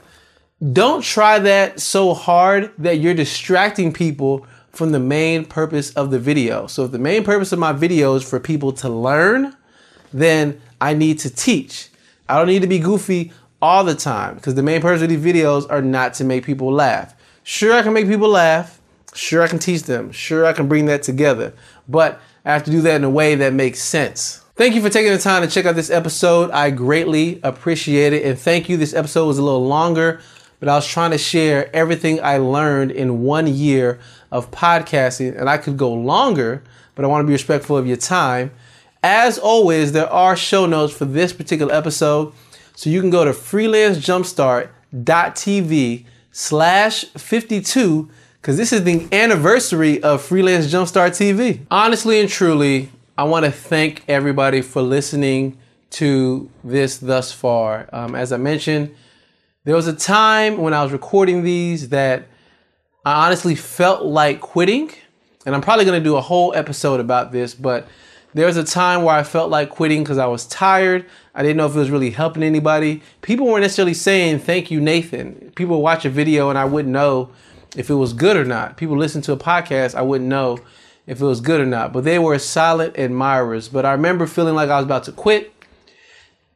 don't 0.71 1.03
try 1.03 1.39
that 1.39 1.79
so 1.79 2.13
hard 2.13 2.71
that 2.77 2.99
you're 2.99 3.13
distracting 3.13 3.91
people 3.91 4.45
from 4.71 4.91
the 4.91 4.99
main 4.99 5.45
purpose 5.45 5.91
of 5.91 6.11
the 6.11 6.19
video. 6.19 6.67
So 6.67 6.85
if 6.85 6.91
the 6.91 6.99
main 6.99 7.23
purpose 7.23 7.51
of 7.51 7.59
my 7.59 7.71
video 7.71 8.15
is 8.15 8.27
for 8.27 8.39
people 8.39 8.71
to 8.73 8.89
learn, 8.89 9.55
then 10.13 10.61
I 10.79 10.93
need 10.93 11.19
to 11.19 11.29
teach. 11.29 11.89
I 12.27 12.37
don't 12.37 12.47
need 12.47 12.61
to 12.61 12.67
be 12.67 12.79
goofy 12.79 13.31
all 13.61 13.83
the 13.83 13.95
time 13.95 14.35
because 14.35 14.55
the 14.55 14.63
main 14.63 14.81
purpose 14.81 15.01
of 15.01 15.09
these 15.09 15.23
videos 15.23 15.69
are 15.69 15.81
not 15.81 16.13
to 16.15 16.23
make 16.23 16.45
people 16.45 16.71
laugh. 16.71 17.15
Sure, 17.43 17.73
I 17.73 17.83
can 17.83 17.93
make 17.93 18.07
people 18.07 18.29
laugh. 18.29 18.81
Sure, 19.13 19.41
I 19.41 19.47
can 19.47 19.59
teach 19.59 19.83
them. 19.83 20.11
Sure, 20.11 20.45
I 20.45 20.53
can 20.53 20.67
bring 20.67 20.85
that 20.87 21.03
together. 21.03 21.53
But 21.87 22.19
I 22.43 22.51
have 22.51 22.63
to 22.65 22.71
do 22.71 22.81
that 22.81 22.95
in 22.95 23.03
a 23.03 23.09
way 23.09 23.35
that 23.35 23.53
makes 23.53 23.81
sense. 23.81 24.43
Thank 24.55 24.73
you 24.73 24.81
for 24.81 24.89
taking 24.89 25.11
the 25.11 25.17
time 25.17 25.41
to 25.41 25.49
check 25.49 25.65
out 25.65 25.75
this 25.75 25.89
episode. 25.89 26.49
I 26.51 26.69
greatly 26.69 27.39
appreciate 27.43 28.13
it. 28.13 28.25
And 28.25 28.39
thank 28.39 28.69
you. 28.69 28.77
This 28.77 28.93
episode 28.93 29.25
was 29.25 29.37
a 29.37 29.43
little 29.43 29.65
longer, 29.65 30.21
but 30.59 30.69
I 30.69 30.75
was 30.75 30.87
trying 30.87 31.11
to 31.11 31.17
share 31.17 31.75
everything 31.75 32.21
I 32.21 32.37
learned 32.37 32.91
in 32.91 33.23
one 33.23 33.47
year 33.47 33.99
of 34.31 34.51
podcasting. 34.51 35.37
And 35.39 35.49
I 35.49 35.57
could 35.57 35.77
go 35.77 35.91
longer, 35.93 36.61
but 36.95 37.05
I 37.05 37.07
want 37.07 37.23
to 37.23 37.27
be 37.27 37.33
respectful 37.33 37.77
of 37.77 37.87
your 37.87 37.97
time. 37.97 38.51
As 39.03 39.37
always, 39.37 39.91
there 39.91 40.09
are 40.09 40.35
show 40.35 40.65
notes 40.65 40.93
for 40.93 41.05
this 41.05 41.31
particular 41.33 41.73
episode. 41.73 42.33
So 42.75 42.89
you 42.89 43.01
can 43.01 43.09
go 43.09 43.25
to 43.25 43.31
freelancejumpstart.tv 43.31 46.05
slash 46.31 47.05
52 47.05 48.09
because 48.41 48.57
this 48.57 48.71
is 48.71 48.83
the 48.83 49.07
anniversary 49.11 50.03
of 50.03 50.21
Freelance 50.21 50.71
Jumpstart 50.71 51.11
TV. 51.11 51.65
Honestly 51.71 52.19
and 52.19 52.29
truly, 52.29 52.91
I 53.17 53.23
want 53.23 53.45
to 53.45 53.51
thank 53.51 54.03
everybody 54.07 54.61
for 54.61 54.83
listening 54.83 55.57
to 55.91 56.49
this 56.63 56.97
thus 56.97 57.31
far. 57.31 57.87
Um, 57.91 58.13
as 58.13 58.31
I 58.31 58.37
mentioned, 58.37 58.93
there 59.65 59.75
was 59.75 59.87
a 59.87 59.93
time 59.93 60.57
when 60.57 60.73
I 60.73 60.83
was 60.83 60.91
recording 60.91 61.43
these 61.43 61.89
that 61.89 62.27
I 63.03 63.25
honestly 63.25 63.55
felt 63.55 64.05
like 64.05 64.39
quitting. 64.39 64.91
And 65.45 65.53
I'm 65.53 65.61
probably 65.61 65.85
going 65.85 65.99
to 65.99 66.03
do 66.03 66.15
a 66.15 66.21
whole 66.21 66.53
episode 66.55 66.99
about 66.99 67.31
this, 67.31 67.53
but 67.53 67.87
there 68.35 68.45
was 68.45 68.57
a 68.57 68.63
time 68.63 69.03
where 69.03 69.15
I 69.15 69.23
felt 69.23 69.49
like 69.49 69.69
quitting 69.69 70.03
because 70.03 70.17
I 70.17 70.27
was 70.27 70.45
tired. 70.45 71.05
I 71.33 71.41
didn't 71.41 71.57
know 71.57 71.65
if 71.65 71.75
it 71.75 71.79
was 71.79 71.89
really 71.89 72.11
helping 72.11 72.43
anybody. 72.43 73.01
People 73.21 73.47
weren't 73.47 73.61
necessarily 73.61 73.93
saying, 73.93 74.39
Thank 74.39 74.69
you, 74.69 74.79
Nathan. 74.81 75.51
People 75.55 75.81
watch 75.81 76.05
a 76.05 76.09
video 76.09 76.49
and 76.49 76.59
I 76.59 76.65
wouldn't 76.65 76.91
know 76.91 77.31
if 77.75 77.89
it 77.89 77.95
was 77.95 78.13
good 78.13 78.37
or 78.37 78.45
not. 78.45 78.77
People 78.77 78.97
listen 78.97 79.21
to 79.23 79.33
a 79.33 79.37
podcast, 79.37 79.95
I 79.95 80.01
wouldn't 80.01 80.29
know 80.29 80.59
if 81.07 81.21
it 81.21 81.25
was 81.25 81.41
good 81.41 81.61
or 81.61 81.65
not. 81.65 81.91
But 81.91 82.03
they 82.03 82.19
were 82.19 82.37
silent 82.37 82.97
admirers. 82.97 83.69
But 83.69 83.85
I 83.85 83.93
remember 83.93 84.27
feeling 84.27 84.55
like 84.55 84.69
I 84.69 84.77
was 84.77 84.85
about 84.85 85.05
to 85.05 85.11
quit. 85.11 85.54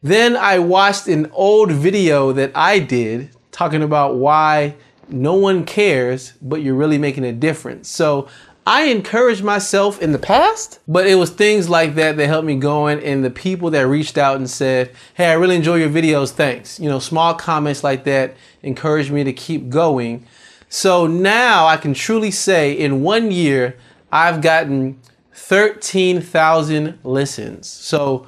Then 0.01 0.37
I 0.37 0.59
watched 0.59 1.07
an 1.07 1.29
old 1.33 1.71
video 1.71 2.31
that 2.31 2.51
I 2.55 2.79
did 2.79 3.31
talking 3.51 3.83
about 3.83 4.15
why 4.15 4.75
no 5.09 5.33
one 5.33 5.65
cares, 5.65 6.33
but 6.41 6.61
you're 6.61 6.75
really 6.75 6.97
making 6.97 7.25
a 7.25 7.33
difference. 7.33 7.89
So 7.89 8.29
I 8.65 8.83
encouraged 8.83 9.43
myself 9.43 10.01
in 10.01 10.11
the 10.11 10.19
past, 10.19 10.79
but 10.87 11.07
it 11.07 11.15
was 11.15 11.31
things 11.31 11.67
like 11.67 11.95
that 11.95 12.17
that 12.17 12.27
helped 12.27 12.45
me 12.45 12.55
going 12.55 13.03
and 13.03 13.25
the 13.25 13.29
people 13.29 13.71
that 13.71 13.87
reached 13.87 14.17
out 14.17 14.37
and 14.37 14.49
said, 14.49 14.91
Hey, 15.15 15.31
I 15.31 15.33
really 15.33 15.55
enjoy 15.55 15.75
your 15.77 15.89
videos. 15.89 16.31
Thanks. 16.31 16.79
You 16.79 16.87
know, 16.87 16.99
small 16.99 17.33
comments 17.33 17.83
like 17.83 18.03
that 18.05 18.35
encouraged 18.61 19.11
me 19.11 19.23
to 19.23 19.33
keep 19.33 19.69
going. 19.69 20.25
So 20.69 21.07
now 21.07 21.65
I 21.65 21.77
can 21.77 21.93
truly 21.93 22.31
say 22.31 22.71
in 22.73 23.01
one 23.01 23.31
year, 23.31 23.75
I've 24.11 24.41
gotten 24.41 24.99
13,000 25.33 26.99
listens. 27.03 27.67
So 27.67 28.27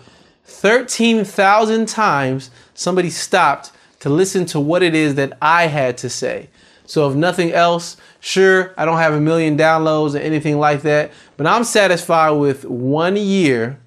13,000 0.52 1.88
times 1.88 2.52
somebody 2.74 3.10
stopped 3.10 3.72
to 4.00 4.10
listen 4.10 4.46
to 4.48 4.60
what 4.60 4.84
it 4.84 4.94
is 4.96 5.16
that 5.16 5.38
I 5.42 5.68
had 5.68 5.98
to 6.00 6.10
say. 6.10 6.50
So 6.86 7.10
if 7.10 7.16
nothing 7.16 7.52
else, 7.52 7.98
sure, 8.20 8.74
I 8.78 8.86
don't 8.86 8.98
have 8.98 9.14
a 9.14 9.22
million 9.22 9.58
downloads 9.58 10.14
or 10.14 10.18
anything 10.18 10.60
like 10.60 10.82
that, 10.82 11.12
but 11.38 11.48
I'm 11.48 11.64
satisfied 11.64 12.32
with 12.32 12.66
one 12.66 13.16
year 13.16 13.80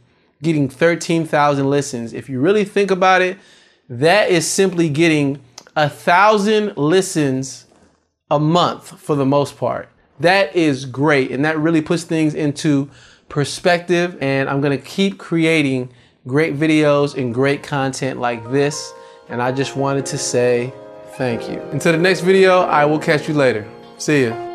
getting 0.43 0.69
13,000 0.69 1.69
listens. 1.69 2.13
If 2.13 2.29
you 2.29 2.41
really 2.41 2.65
think 2.65 2.91
about 2.91 3.23
it, 3.23 3.39
that 3.89 4.31
is 4.31 4.49
simply 4.51 4.89
getting 4.89 5.41
a 5.77 5.89
thousand 5.89 6.77
listens 6.77 7.67
a 8.31 8.39
month 8.39 8.99
for 9.01 9.17
the 9.17 9.27
most 9.27 9.59
part. 9.59 9.89
That 10.21 10.55
is 10.55 10.87
great. 10.87 11.31
And 11.31 11.45
that 11.45 11.59
really 11.59 11.83
puts 11.83 12.05
things 12.05 12.35
into 12.35 12.91
perspective. 13.29 14.17
And 14.21 14.49
I'm 14.49 14.61
to 14.63 14.83
keep 14.83 15.19
creating 15.19 15.91
great 16.27 16.57
videos 16.57 17.17
and 17.17 17.35
great 17.35 17.63
content 17.63 18.21
like 18.21 18.51
this. 18.51 18.93
And 19.29 19.41
I 19.41 19.53
just 19.53 19.77
wanted 19.77 20.07
to 20.07 20.19
say 20.19 20.73
thank 21.17 21.49
you. 21.49 21.61
Until 21.73 21.93
the 21.93 21.99
next 21.99 22.21
video, 22.21 22.63
I 22.63 22.85
will 22.85 22.99
catch 22.99 23.29
you 23.29 23.35
later. 23.35 23.67
See 23.99 24.27
ya. 24.27 24.54